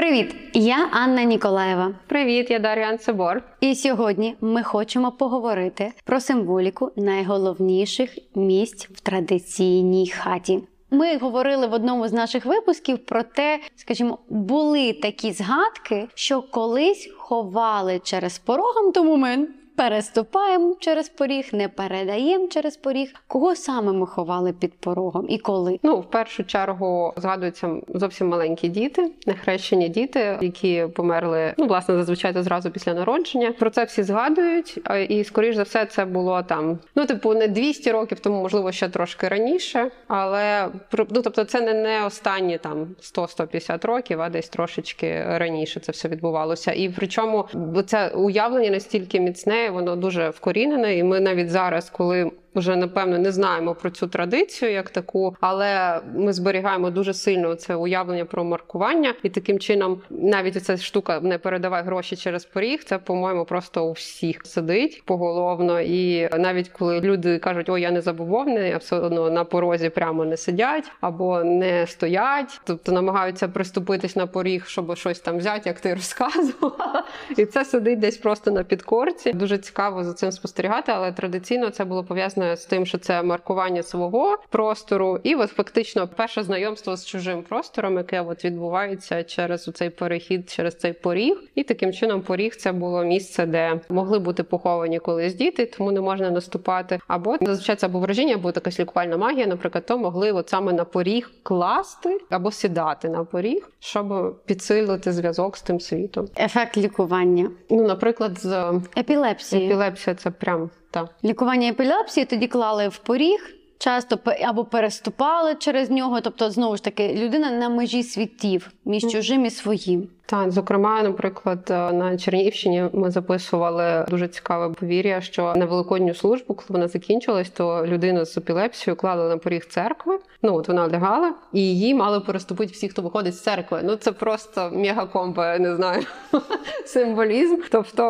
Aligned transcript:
Привіт! 0.00 0.34
Я 0.54 0.88
Анна 0.92 1.24
Ніколаєва. 1.24 1.94
Привіт, 2.06 2.50
я 2.50 2.58
Дар'ян 2.58 2.98
Цибор. 2.98 3.42
І 3.60 3.74
сьогодні 3.74 4.36
ми 4.40 4.62
хочемо 4.62 5.12
поговорити 5.12 5.92
про 6.04 6.20
символіку 6.20 6.92
найголовніших 6.96 8.18
місць 8.34 8.88
в 8.94 9.00
традиційній 9.00 10.10
хаті. 10.10 10.62
Ми 10.90 11.16
говорили 11.16 11.66
в 11.66 11.72
одному 11.72 12.08
з 12.08 12.12
наших 12.12 12.46
випусків 12.46 12.98
про 12.98 13.22
те, 13.22 13.60
скажімо, 13.76 14.18
були 14.28 14.92
такі 14.92 15.32
згадки, 15.32 16.08
що 16.14 16.42
колись 16.42 17.10
ховали 17.18 18.00
через 18.04 18.38
порогом, 18.38 18.92
тому 18.92 19.16
ми 19.16 19.46
переступаємо 19.80 20.76
через 20.80 21.08
поріг, 21.08 21.48
не 21.52 21.68
передаємо 21.68 22.48
через 22.48 22.76
поріг. 22.76 23.14
Кого 23.26 23.56
саме 23.56 23.92
ми 23.92 24.06
ховали 24.06 24.52
під 24.52 24.80
порогом 24.80 25.26
і 25.28 25.38
коли? 25.38 25.78
Ну, 25.82 26.00
в 26.00 26.10
першу 26.10 26.44
чергу 26.44 27.12
згадуються 27.16 27.70
зовсім 27.88 28.28
маленькі 28.28 28.68
діти, 28.68 29.12
нехрещені 29.26 29.88
діти, 29.88 30.38
які 30.40 30.86
померли. 30.94 31.54
Ну, 31.58 31.66
власне, 31.66 31.94
зазвичай 31.94 32.32
це 32.32 32.42
зразу 32.42 32.70
після 32.70 32.94
народження. 32.94 33.52
Про 33.52 33.70
це 33.70 33.84
всі 33.84 34.02
згадують, 34.02 34.78
і 35.08 35.24
скоріш 35.24 35.56
за 35.56 35.62
все, 35.62 35.86
це 35.86 36.04
було 36.04 36.42
там. 36.42 36.78
Ну, 36.94 37.06
типу, 37.06 37.34
не 37.34 37.48
200 37.48 37.92
років, 37.92 38.20
тому 38.20 38.42
можливо 38.42 38.72
ще 38.72 38.88
трошки 38.88 39.28
раніше. 39.28 39.90
Але 40.08 40.68
ну, 40.92 41.22
тобто, 41.22 41.44
це 41.44 41.60
не, 41.60 41.74
не 41.74 42.06
останні 42.06 42.58
там 42.58 42.86
100-150 43.02 43.86
років, 43.86 44.20
а 44.20 44.28
десь 44.28 44.48
трошечки 44.48 45.24
раніше 45.26 45.80
це 45.80 45.92
все 45.92 46.08
відбувалося. 46.08 46.72
І 46.72 46.88
причому 46.88 47.48
це 47.86 48.08
уявлення 48.08 48.70
настільки 48.70 49.20
міцне, 49.20 49.69
воно 49.70 49.96
дуже 49.96 50.30
вкорінене, 50.30 50.96
і 50.96 51.04
ми 51.04 51.20
навіть 51.20 51.50
зараз, 51.50 51.90
коли 51.90 52.30
вже 52.54 52.76
напевно 52.76 53.18
не 53.18 53.32
знаємо 53.32 53.74
про 53.74 53.90
цю 53.90 54.06
традицію 54.06 54.72
як 54.72 54.90
таку, 54.90 55.36
але 55.40 56.00
ми 56.14 56.32
зберігаємо 56.32 56.90
дуже 56.90 57.14
сильно 57.14 57.54
це 57.54 57.74
уявлення 57.74 58.24
про 58.24 58.44
маркування, 58.44 59.14
і 59.22 59.28
таким 59.28 59.58
чином 59.58 60.00
навіть 60.10 60.64
ця 60.64 60.76
штука 60.76 61.20
не 61.20 61.38
передавай 61.38 61.82
гроші 61.82 62.16
через 62.16 62.44
поріг. 62.44 62.84
Це 62.84 62.98
по-моєму 62.98 63.44
просто 63.44 63.86
у 63.86 63.92
всіх 63.92 64.46
сидить 64.46 65.02
поголовно. 65.04 65.80
І 65.80 66.28
навіть 66.38 66.68
коли 66.68 67.00
люди 67.00 67.38
кажуть, 67.38 67.68
о, 67.68 67.78
я 67.78 67.90
не 67.90 68.00
забобовний, 68.00 68.72
а 68.72 68.76
все 68.76 68.96
одно 68.96 69.30
на 69.30 69.44
порозі 69.44 69.90
прямо 69.90 70.24
не 70.24 70.36
сидять 70.36 70.84
або 71.00 71.44
не 71.44 71.86
стоять, 71.86 72.60
тобто 72.64 72.92
намагаються 72.92 73.48
приступитись 73.48 74.16
на 74.16 74.26
поріг, 74.26 74.66
щоб 74.66 74.96
щось 74.96 75.20
там 75.20 75.38
взяти, 75.38 75.68
як 75.68 75.80
ти 75.80 75.94
розказувала. 75.94 77.04
І 77.36 77.44
це 77.44 77.64
сидить 77.64 77.98
десь 77.98 78.16
просто 78.16 78.50
на 78.50 78.64
підкорці. 78.64 79.32
Дуже 79.32 79.58
цікаво 79.58 80.04
за 80.04 80.12
цим 80.12 80.32
спостерігати, 80.32 80.92
але 80.92 81.12
традиційно 81.12 81.70
це 81.70 81.84
було 81.84 82.04
пов'язано 82.04 82.39
з 82.56 82.64
тим, 82.64 82.86
що 82.86 82.98
це 82.98 83.22
маркування 83.22 83.82
свого 83.82 84.38
простору, 84.48 85.20
і 85.22 85.34
от 85.34 85.50
фактично 85.50 86.08
перше 86.08 86.42
знайомство 86.42 86.96
з 86.96 87.06
чужим 87.06 87.42
простором, 87.42 87.96
яке 87.96 88.20
от 88.20 88.44
відбувається 88.44 89.24
через 89.24 89.64
цей 89.64 89.90
перехід, 89.90 90.50
через 90.50 90.78
цей 90.78 90.92
поріг. 90.92 91.42
І 91.54 91.62
таким 91.62 91.92
чином 91.92 92.22
поріг 92.22 92.56
це 92.56 92.72
було 92.72 93.04
місце, 93.04 93.46
де 93.46 93.80
могли 93.88 94.18
бути 94.18 94.42
поховані 94.42 94.98
колись 94.98 95.34
діти, 95.34 95.66
тому 95.66 95.92
не 95.92 96.00
можна 96.00 96.30
наступати. 96.30 96.98
Або 97.06 97.36
зазвичай 97.40 97.76
це 97.76 97.86
або 97.86 97.98
враження, 98.00 98.34
або 98.34 98.48
якась 98.48 98.80
лікувальна 98.80 99.16
магія, 99.16 99.46
наприклад, 99.46 99.86
то 99.86 99.98
могли 99.98 100.32
от 100.32 100.48
саме 100.48 100.72
на 100.72 100.84
поріг 100.84 101.30
класти 101.42 102.20
або 102.30 102.52
сідати 102.52 103.08
на 103.08 103.24
поріг, 103.24 103.70
щоб 103.80 104.36
підсилити 104.44 105.12
зв'язок 105.12 105.56
з 105.56 105.62
тим 105.62 105.80
світом. 105.80 106.28
Ефект 106.36 106.76
лікування. 106.76 107.50
Ну, 107.70 107.82
наприклад, 107.86 108.38
з 108.38 108.80
Епілепсії. 108.98 109.66
епілепсія 109.66 110.16
це 110.16 110.30
прям 110.30 110.70
так. 110.90 111.14
Лікування 111.24 111.68
епілепсії 111.68 112.26
тоді 112.26 112.46
клали 112.46 112.88
в 112.88 112.98
поріг, 112.98 113.54
часто 113.78 114.18
або 114.42 114.64
переступали 114.64 115.54
через 115.54 115.90
нього. 115.90 116.20
Тобто, 116.20 116.50
знову 116.50 116.76
ж 116.76 116.84
таки, 116.84 117.14
людина 117.14 117.50
на 117.50 117.68
межі 117.68 118.02
світів 118.02 118.70
між 118.84 119.06
чужим 119.06 119.44
і 119.44 119.50
своїм. 119.50 120.08
Так, 120.30 120.50
зокрема, 120.50 121.02
наприклад, 121.02 121.58
е, 121.70 121.92
на 121.92 122.18
Чернігівщині 122.18 122.84
ми 122.92 123.10
записували 123.10 124.06
дуже 124.08 124.28
цікаве 124.28 124.74
повір'я, 124.74 125.20
що 125.20 125.54
на 125.56 125.66
великодню 125.66 126.14
службу, 126.14 126.54
коли 126.54 126.66
вона 126.68 126.88
закінчилась, 126.88 127.50
то 127.50 127.86
людину 127.86 128.24
з 128.24 128.36
епілепсією 128.36 128.96
клали 128.96 129.28
на 129.28 129.36
поріг 129.36 129.66
церкви. 129.66 130.18
Ну 130.42 130.54
от 130.54 130.68
вона 130.68 130.88
лягала, 130.88 131.34
і 131.52 131.60
її 131.60 131.94
мали 131.94 132.20
переступити 132.20 132.72
всі, 132.72 132.88
хто 132.88 133.02
виходить 133.02 133.34
з 133.34 133.40
церкви. 133.40 133.80
Ну 133.84 133.96
це 133.96 134.12
просто 134.12 134.70
мегакомбо, 134.72 135.44
я 135.44 135.58
не 135.58 135.76
знаю, 135.76 136.02
символізм. 136.86 137.56
Тобто, 137.70 138.04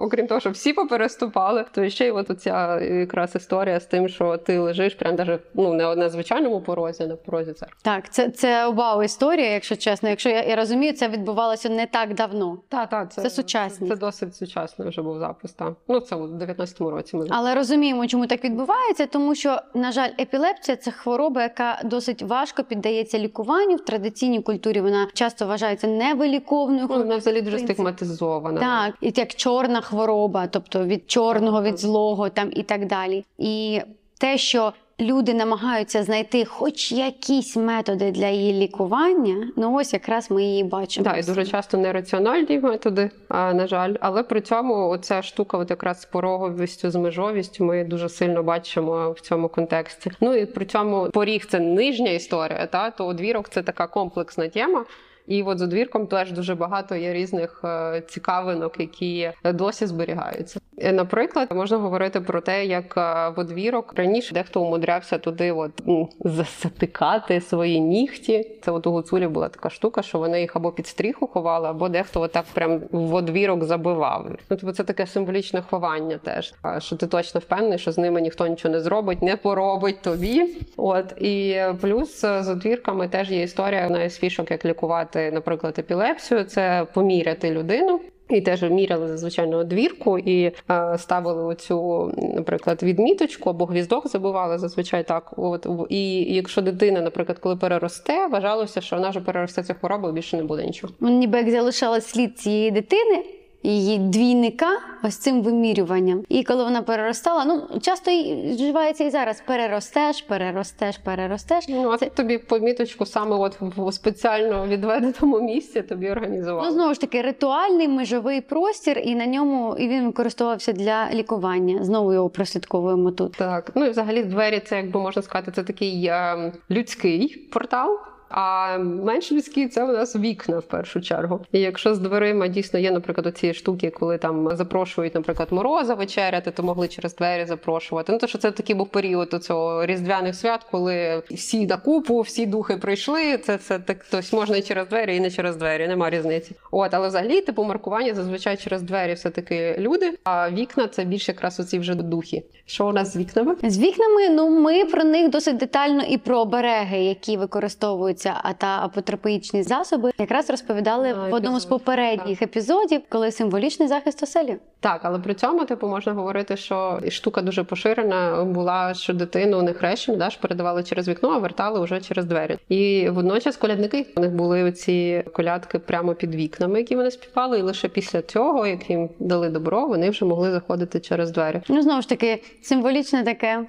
окрім 0.00 0.26
того, 0.26 0.40
що 0.40 0.50
всі 0.50 0.72
попереступали, 0.72 1.64
то 1.72 1.88
ще 1.88 2.06
й 2.06 2.10
от 2.10 2.30
оця 2.30 2.80
якраз 2.80 3.36
історія 3.36 3.80
з 3.80 3.86
тим, 3.86 4.08
що 4.08 4.36
ти 4.36 4.58
лежиш 4.58 4.94
прям 4.94 5.16
даже 5.16 5.38
ну 5.54 5.74
не 5.74 5.94
на 5.94 6.08
звичайному 6.08 6.60
порозі, 6.60 7.02
а 7.02 7.06
на 7.06 7.16
порозі 7.16 7.52
церкви. 7.52 7.76
Так, 7.82 8.12
це, 8.12 8.30
це 8.30 8.68
вау 8.68 9.02
історія, 9.02 9.50
якщо 9.50 9.76
чесно. 9.76 10.08
Якщо 10.08 10.28
я, 10.28 10.42
я 10.42 10.56
розумію, 10.56 10.92
це 10.92 11.08
відбувалося 11.08 11.55
не 11.64 11.86
так 11.86 12.14
давно. 12.14 12.58
Та, 12.68 12.86
та, 12.86 13.06
це, 13.06 13.22
Це 13.22 13.30
сучасність. 13.30 13.92
Це 13.92 13.98
досить 13.98 14.36
сучасний 14.36 14.88
вже 14.88 15.02
був 15.02 15.18
запис. 15.18 15.52
Та. 15.52 15.74
Ну, 15.88 16.00
це 16.00 16.16
у 16.16 16.26
19-му 16.26 16.90
році. 16.90 17.16
Ми 17.16 17.26
Але 17.30 17.54
розуміємо, 17.54 18.06
чому 18.06 18.26
так 18.26 18.44
відбувається, 18.44 19.06
тому 19.06 19.34
що, 19.34 19.58
на 19.74 19.92
жаль, 19.92 20.10
епілепсія 20.20 20.76
це 20.76 20.90
хвороба, 20.90 21.42
яка 21.42 21.80
досить 21.84 22.22
важко 22.22 22.64
піддається 22.64 23.18
лікуванню. 23.18 23.76
В 23.76 23.84
традиційній 23.84 24.42
культурі 24.42 24.80
вона 24.80 25.08
часто 25.14 25.46
вважається 25.46 25.86
невиліковною. 25.86 26.86
Ну, 26.90 26.96
вона 26.98 27.16
взагалі 27.16 27.42
дуже 27.42 27.58
стигматизована. 27.58 28.60
Так, 28.60 28.94
і 29.00 29.12
як 29.16 29.34
чорна 29.34 29.80
хвороба, 29.80 30.46
тобто 30.46 30.84
від 30.84 31.10
чорного, 31.10 31.62
від 31.62 31.78
злого 31.78 32.28
там 32.28 32.50
і 32.52 32.62
так 32.62 32.86
далі. 32.86 33.24
І 33.38 33.80
те, 34.18 34.38
що 34.38 34.72
люди 35.00 35.34
намагаються 35.34 36.02
знайти 36.02 36.44
хоч 36.44 36.92
якісь 36.92 37.56
методи 37.56 38.10
для 38.10 38.28
її 38.28 38.52
лікування, 38.62 39.48
ну 39.56 39.74
ось 39.74 39.92
якраз 39.92 40.30
ми 40.30 40.44
її 40.44 40.64
бачимо. 40.64 41.04
Так, 41.04 41.18
і 41.18 41.26
дуже 41.26 41.46
часто 41.46 41.78
нераціональні 41.78 42.58
методи, 42.58 43.10
а, 43.28 43.54
на 43.54 43.66
жаль. 43.66 43.94
Але 44.00 44.22
при 44.22 44.40
цьому 44.40 44.88
оця 44.88 45.22
штука, 45.22 45.58
от 45.58 45.70
якраз 45.70 46.00
з 46.00 46.04
пороговістю, 46.04 46.90
з 46.90 46.94
межовістю, 46.96 47.64
ми 47.64 47.84
дуже 47.84 48.08
сильно 48.08 48.42
бачимо 48.42 49.10
в 49.10 49.20
цьому 49.20 49.48
контексті. 49.48 50.10
Ну 50.20 50.34
і 50.34 50.46
при 50.46 50.64
цьому 50.66 51.10
поріг 51.10 51.46
це 51.46 51.60
нижня 51.60 52.10
історія, 52.10 52.66
та 52.66 52.90
то 52.90 53.06
одвірок 53.06 53.48
це 53.48 53.62
така 53.62 53.86
комплексна 53.86 54.48
тема. 54.48 54.84
І 55.26 55.42
от 55.42 55.58
з 55.58 55.62
одвірком 55.62 56.06
теж 56.06 56.32
дуже 56.32 56.54
багато 56.54 56.94
є 56.94 57.12
різних 57.12 57.60
е, 57.64 58.02
цікавинок, 58.08 58.80
які 58.80 59.32
досі 59.44 59.86
зберігаються. 59.86 60.60
Е, 60.78 60.92
Наприклад, 60.92 61.48
можна 61.54 61.76
говорити 61.76 62.20
про 62.20 62.40
те, 62.40 62.66
як 62.66 62.94
е, 62.96 63.28
в 63.36 63.40
одвірок 63.40 63.94
раніше 63.96 64.34
дехто 64.34 64.62
умудрявся 64.62 65.18
туди 65.18 65.52
от, 65.52 65.72
м, 65.88 66.08
засипікати 66.20 67.40
свої 67.40 67.80
нігті. 67.80 68.50
Це 68.62 68.70
от 68.70 68.86
у 68.86 68.90
гуцулів 68.90 69.30
була 69.30 69.48
така 69.48 69.70
штука, 69.70 70.02
що 70.02 70.18
вони 70.18 70.40
їх 70.40 70.56
або 70.56 70.72
під 70.72 70.86
стріху 70.86 71.26
ховали, 71.26 71.68
або 71.68 71.88
дехто 71.88 72.20
отак 72.20 72.44
прям 72.54 72.80
в 72.92 73.14
одвірок 73.14 73.64
забивав. 73.64 74.26
Ну 74.30 74.36
тобто 74.48 74.72
це 74.72 74.84
таке 74.84 75.06
символічне 75.06 75.62
ховання 75.62 76.18
теж. 76.18 76.54
Що 76.78 76.96
ти 76.96 77.06
точно 77.06 77.40
впевнений, 77.40 77.78
що 77.78 77.92
з 77.92 77.98
ними 77.98 78.20
ніхто 78.20 78.46
нічого 78.46 78.74
не 78.74 78.80
зробить, 78.80 79.22
не 79.22 79.36
поробить 79.36 80.02
тобі. 80.02 80.56
От 80.76 81.12
і 81.20 81.60
плюс 81.80 82.24
е, 82.24 82.42
з 82.42 82.48
одвірками 82.48 83.08
теж 83.08 83.30
є 83.30 83.42
історія 83.42 84.04
із 84.04 84.16
фішок, 84.16 84.50
як 84.50 84.64
лікувати, 84.64 85.30
наприклад, 85.32 85.78
епілепсію. 85.78 86.44
Це 86.44 86.86
поміряти 86.94 87.50
людину. 87.50 88.00
І 88.28 88.40
теж 88.40 88.62
міряли 88.62 89.08
зазвичай 89.08 89.64
двірку, 89.64 90.18
і 90.18 90.52
е, 90.70 90.98
ставили 90.98 91.44
оцю, 91.44 92.12
наприклад, 92.16 92.82
відміточку 92.82 93.50
або 93.50 93.64
гвіздок 93.64 94.08
забивали 94.08 94.58
зазвичай 94.58 95.04
так. 95.04 95.32
От 95.36 95.66
і 95.88 96.34
якщо 96.34 96.62
дитина, 96.62 97.00
наприклад, 97.00 97.38
коли 97.38 97.56
переросте, 97.56 98.26
вважалося, 98.26 98.80
що 98.80 98.96
вона 98.96 99.10
вже 99.10 99.20
переросте 99.20 99.62
цю 99.62 99.74
хворобу 99.74 100.12
більше 100.12 100.36
не 100.36 100.44
буде 100.44 100.66
нічого. 100.66 100.92
Ну, 101.00 101.08
ніби 101.10 101.38
як 101.38 101.50
залишала 101.50 102.00
слід 102.00 102.38
цієї 102.38 102.70
дитини. 102.70 103.24
Її 103.62 103.98
двійника 103.98 104.68
ось 105.02 105.16
цим 105.16 105.42
вимірюванням. 105.42 106.24
І 106.28 106.44
коли 106.44 106.64
вона 106.64 106.82
переростала, 106.82 107.44
ну 107.44 107.80
часто 107.80 108.10
і 108.10 108.52
вживається 108.52 109.04
і 109.04 109.10
зараз: 109.10 109.42
переростеш, 109.46 110.22
переростеш, 110.22 110.98
переростеш. 110.98 111.64
Ну 111.68 111.90
а 111.90 111.96
тобі 111.96 112.38
поміточку 112.38 113.06
саме 113.06 113.36
от 113.36 113.56
в 113.60 113.92
спеціально 113.92 114.66
відведеному 114.66 115.40
місці 115.40 115.82
тобі 115.82 116.10
організували. 116.10 116.68
Ну, 116.68 116.74
знову 116.74 116.94
ж 116.94 117.00
таки, 117.00 117.22
ритуальний 117.22 117.88
межовий 117.88 118.40
простір, 118.40 118.98
і 118.98 119.14
на 119.14 119.26
ньому 119.26 119.76
і 119.78 119.88
він 119.88 120.06
використовувався 120.06 120.72
для 120.72 121.08
лікування. 121.12 121.84
Знову 121.84 122.12
його 122.12 122.30
прослідковуємо 122.30 123.10
тут. 123.10 123.32
Так, 123.32 123.72
ну 123.74 123.84
і 123.84 123.90
взагалі 123.90 124.22
двері, 124.24 124.60
це 124.60 124.76
якби 124.76 125.00
можна 125.00 125.22
сказати, 125.22 125.52
це 125.54 125.62
такий 125.62 126.06
е, 126.06 126.52
людський 126.70 127.48
портал. 127.52 127.98
А 128.28 128.78
менш 128.78 129.32
людські 129.32 129.68
це 129.68 129.84
у 129.84 129.92
нас 129.92 130.16
вікна 130.16 130.58
в 130.58 130.62
першу 130.62 131.00
чергу. 131.00 131.40
І 131.52 131.60
якщо 131.60 131.94
з 131.94 131.98
дверима 131.98 132.48
дійсно 132.48 132.78
є, 132.78 132.90
наприклад, 132.90 133.26
оці 133.26 133.54
штуки, 133.54 133.90
коли 133.90 134.18
там 134.18 134.56
запрошують, 134.56 135.14
наприклад, 135.14 135.48
мороза 135.50 135.94
вечеряти, 135.94 136.50
то 136.50 136.62
могли 136.62 136.88
через 136.88 137.16
двері 137.16 137.46
запрошувати. 137.46 138.12
Ну 138.12 138.18
то 138.18 138.26
що 138.26 138.38
це 138.38 138.50
такий 138.50 138.76
був 138.76 138.88
період 138.88 139.34
у 139.34 139.38
цього 139.38 139.86
різдвяних 139.86 140.34
свят, 140.34 140.66
коли 140.70 141.22
всі 141.30 141.66
на 141.66 141.76
купу, 141.76 142.20
всі 142.20 142.46
духи 142.46 142.76
прийшли. 142.76 143.38
Це 143.38 143.58
це 143.58 143.78
так 143.78 144.06
тобто 144.10 144.36
можна 144.36 144.56
і 144.56 144.62
через 144.62 144.88
двері, 144.88 145.16
і 145.16 145.20
не 145.20 145.30
через 145.30 145.56
двері, 145.56 145.88
нема 145.88 146.10
різниці. 146.10 146.52
От, 146.70 146.94
але 146.94 147.08
взагалі, 147.08 147.40
типу, 147.40 147.64
маркування 147.64 148.14
зазвичай 148.14 148.56
через 148.56 148.82
двері 148.82 149.12
все 149.12 149.30
таки 149.30 149.76
люди. 149.78 150.18
А 150.24 150.50
вікна 150.50 150.88
це 150.88 151.04
більше 151.04 151.32
якраз 151.32 151.60
оці 151.60 151.78
вже 151.78 151.94
духи. 151.94 152.42
Що 152.66 152.86
у 152.86 152.92
нас 152.92 153.12
з 153.12 153.16
вікнами? 153.16 153.56
З 153.62 153.78
вікнами, 153.78 154.28
ну 154.28 154.60
ми 154.60 154.84
про 154.84 155.04
них 155.04 155.30
досить 155.30 155.56
детально 155.56 156.02
і 156.02 156.18
про 156.18 156.38
обереги, 156.38 156.98
які 156.98 157.36
використовуються 157.36 158.15
використовуються 158.16 158.40
а 158.42 158.52
та 158.52 158.84
апотропіїчні 158.84 159.62
засоби, 159.62 160.10
якраз 160.18 160.50
розповідали 160.50 161.14
в 161.14 161.34
одному 161.34 161.60
з 161.60 161.64
попередніх 161.64 162.42
епізодів, 162.42 163.02
коли 163.08 163.32
символічний 163.32 163.88
захист 163.88 164.22
оселі. 164.22 164.56
Так, 164.86 165.00
але 165.02 165.18
при 165.18 165.34
цьому 165.34 165.64
типу 165.64 165.88
можна 165.88 166.12
говорити, 166.12 166.56
що 166.56 167.00
штука 167.08 167.42
дуже 167.42 167.64
поширена 167.64 168.44
була, 168.44 168.94
що 168.94 169.14
дитину 169.14 169.62
не 169.62 169.72
хрещені, 169.72 170.18
да, 170.18 170.30
передавали 170.40 170.82
через 170.82 171.08
вікно, 171.08 171.28
а 171.28 171.38
вертали 171.38 171.80
вже 171.80 172.00
через 172.00 172.24
двері. 172.24 172.58
І 172.68 173.08
водночас 173.10 173.56
колядники 173.56 174.06
у 174.16 174.20
них 174.20 174.30
були 174.30 174.72
ці 174.72 175.24
колядки 175.32 175.78
прямо 175.78 176.14
під 176.14 176.34
вікнами, 176.34 176.78
які 176.78 176.96
вони 176.96 177.10
співали, 177.10 177.58
і 177.58 177.62
лише 177.62 177.88
після 177.88 178.22
цього, 178.22 178.66
як 178.66 178.90
їм 178.90 179.10
дали 179.18 179.48
добро, 179.48 179.86
вони 179.86 180.10
вже 180.10 180.24
могли 180.24 180.50
заходити 180.50 181.00
через 181.00 181.30
двері. 181.30 181.60
Ну 181.68 181.82
знову 181.82 182.02
ж 182.02 182.08
таки, 182.08 182.42
символічне 182.62 183.22
таке, 183.22 183.66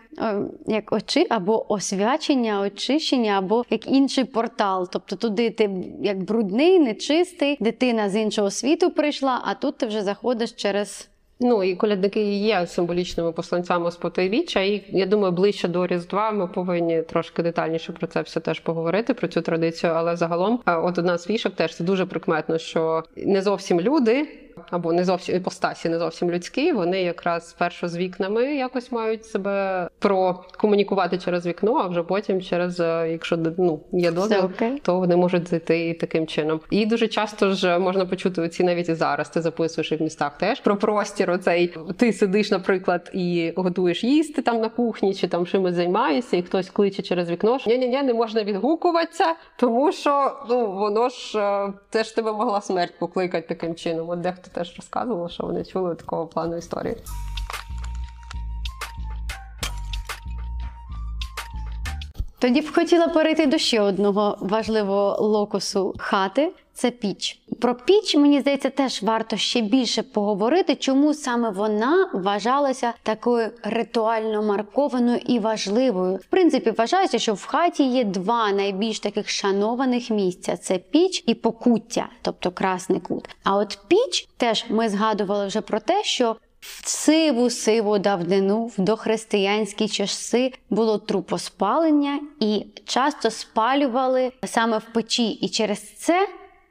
як 0.68 0.94
очі 0.94 1.28
або 1.30 1.74
освячення, 1.74 2.62
очищення, 2.62 3.38
або 3.38 3.66
як 3.70 3.88
інший 3.88 4.24
портал. 4.24 4.90
Тобто 4.92 5.16
туди 5.16 5.50
ти 5.50 5.70
як 6.02 6.24
брудний, 6.24 6.80
нечистий, 6.80 7.58
дитина 7.60 8.10
з 8.10 8.16
іншого 8.16 8.52
світу 8.52 8.92
прийшла, 8.92 9.42
а 9.46 9.54
тут 9.54 9.78
ти 9.78 9.86
вже 9.86 10.02
заходиш 10.02 10.52
через. 10.52 11.07
Ну 11.40 11.64
і 11.64 11.76
колядники 11.76 12.22
є 12.32 12.68
символічними 12.68 13.32
посланцями 13.32 13.92
спотовіччя. 13.92 14.62
І 14.62 14.84
я 14.90 15.06
думаю, 15.06 15.34
ближче 15.34 15.68
до 15.68 15.88
Різдва 15.88 16.32
ми 16.32 16.48
повинні 16.48 17.02
трошки 17.02 17.44
детальніше 17.44 17.92
про 17.92 18.08
це 18.08 18.22
все 18.22 18.40
теж 18.40 18.60
поговорити, 18.60 19.14
про 19.14 19.28
цю 19.28 19.42
традицію. 19.42 19.94
Але 19.96 20.16
загалом, 20.16 20.60
е, 20.66 20.76
от 20.76 20.98
одна 20.98 21.18
з 21.18 21.26
фішок 21.26 21.56
теж 21.56 21.76
це 21.76 21.84
дуже 21.84 22.06
прикметно, 22.06 22.58
що 22.58 23.04
не 23.18 23.42
зовсім 23.42 23.82
люди. 23.82 24.28
Або 24.70 24.94
не 24.94 25.04
зовсім 25.04 25.36
іпостасі, 25.36 25.90
не 25.90 26.00
зовсім 26.00 26.32
людські. 26.32 26.72
Вони 26.72 27.02
якраз 27.04 27.50
спершу 27.50 27.88
з 27.88 27.98
вікнами 27.98 28.56
якось 28.56 28.92
мають 28.92 29.26
себе 29.26 29.88
прокомунікувати 30.00 31.18
через 31.18 31.46
вікно, 31.46 31.76
а 31.84 31.88
вже 31.88 32.04
потім 32.04 32.42
через, 32.42 32.80
е, 32.80 33.08
якщо 33.12 33.38
ну, 33.58 33.80
є 33.92 34.12
дозвіл, 34.12 34.50
то 34.82 35.00
вони 35.00 35.16
можуть 35.16 35.50
зайти 35.50 35.90
і 35.90 35.94
таким 35.94 36.28
чином. 36.28 36.60
І 36.70 36.86
дуже 36.86 37.08
часто 37.08 37.52
ж 37.52 37.80
можна 37.80 38.06
почути 38.06 38.42
оці 38.42 38.64
навіть 38.64 38.90
і 38.90 38.94
зараз. 38.94 39.30
Ти 39.30 39.42
записуєш 39.42 39.92
і 39.92 39.96
в 39.96 40.02
містах 40.02 40.38
теж 40.38 40.60
про 40.60 40.78
простір. 40.78 41.32
Оцей 41.32 41.74
ти 41.98 42.14
сидиш, 42.14 42.52
наприклад, 42.52 43.12
і 43.14 43.54
готуєш 43.56 44.04
їсти 44.04 44.42
там 44.42 44.62
на 44.62 44.70
кухні, 44.70 45.16
чи 45.16 45.28
там 45.28 45.46
чимось 45.46 45.74
займаєшся, 45.74 46.38
і 46.38 46.42
хтось 46.42 46.70
кличе 46.70 47.02
через 47.02 47.30
вікно. 47.30 47.60
що 47.60 47.70
Ні-ні-ні, 47.70 48.04
не 48.04 48.14
можна 48.14 48.44
відгукуватися, 48.44 49.36
тому 49.58 49.92
що 49.92 50.38
ну 50.50 50.72
воно 50.72 51.10
ж 51.10 51.40
е, 51.40 51.74
теж 51.90 52.12
тебе 52.12 52.32
могла 52.32 52.62
смерть 52.62 52.94
покликати 53.00 53.48
таким 53.48 53.76
чином. 53.76 54.10
От 54.10 54.22
дехто 54.22 54.47
теж 54.50 54.76
розказувала, 54.78 55.30
що 55.30 55.44
вони 55.44 55.66
чули 55.66 55.96
такого 55.96 56.28
плану 56.28 56.58
історії. 56.58 56.98
Тоді 62.40 62.62
б 62.62 62.74
хотіла 62.76 63.08
перейти 63.08 63.46
до 63.46 63.58
ще 63.58 63.82
одного 63.82 64.38
важливого 64.42 65.28
локусу 65.28 65.96
хати 65.98 66.54
це 66.78 66.92
піч. 66.92 67.40
Про 67.62 67.76
піч, 67.76 68.16
мені 68.16 68.42
здається, 68.42 68.70
теж 68.70 69.04
варто 69.04 69.38
ще 69.38 69.62
більше 69.62 70.04
поговорити, 70.04 70.76
чому 70.76 71.14
саме 71.14 71.50
вона 71.50 72.10
вважалася 72.14 72.94
такою 73.04 73.50
ритуально 73.64 74.44
маркованою 74.44 75.20
і 75.26 75.40
важливою. 75.40 76.16
В 76.16 76.26
принципі, 76.26 76.72
вважається, 76.72 77.20
що 77.20 77.34
в 77.34 77.46
хаті 77.46 77.84
є 77.84 78.04
два 78.04 78.52
найбільш 78.52 79.00
таких 79.00 79.30
шанованих 79.30 80.10
місця: 80.10 80.58
це 80.58 80.78
піч 80.78 81.24
і 81.28 81.34
покуття, 81.34 82.10
тобто 82.22 82.52
красний 82.52 83.00
кут. 83.00 83.30
А 83.44 83.56
от 83.56 83.80
піч 83.88 84.28
теж 84.38 84.66
ми 84.70 84.90
згадували 84.90 85.48
вже 85.48 85.62
про 85.62 85.80
те, 85.80 86.04
що 86.04 86.36
в 86.60 86.90
сиву 86.90 87.50
сиву 87.50 87.98
давнину 88.00 88.66
в 88.66 88.82
дохристиянські 88.82 89.88
часи 89.88 90.54
було 90.70 90.98
трупоспалення 90.98 92.20
і 92.40 92.66
часто 92.86 93.32
спалювали 93.32 94.32
саме 94.46 94.78
в 94.78 94.84
печі. 94.94 95.30
І 95.30 95.50
через 95.50 95.96
це 95.96 96.28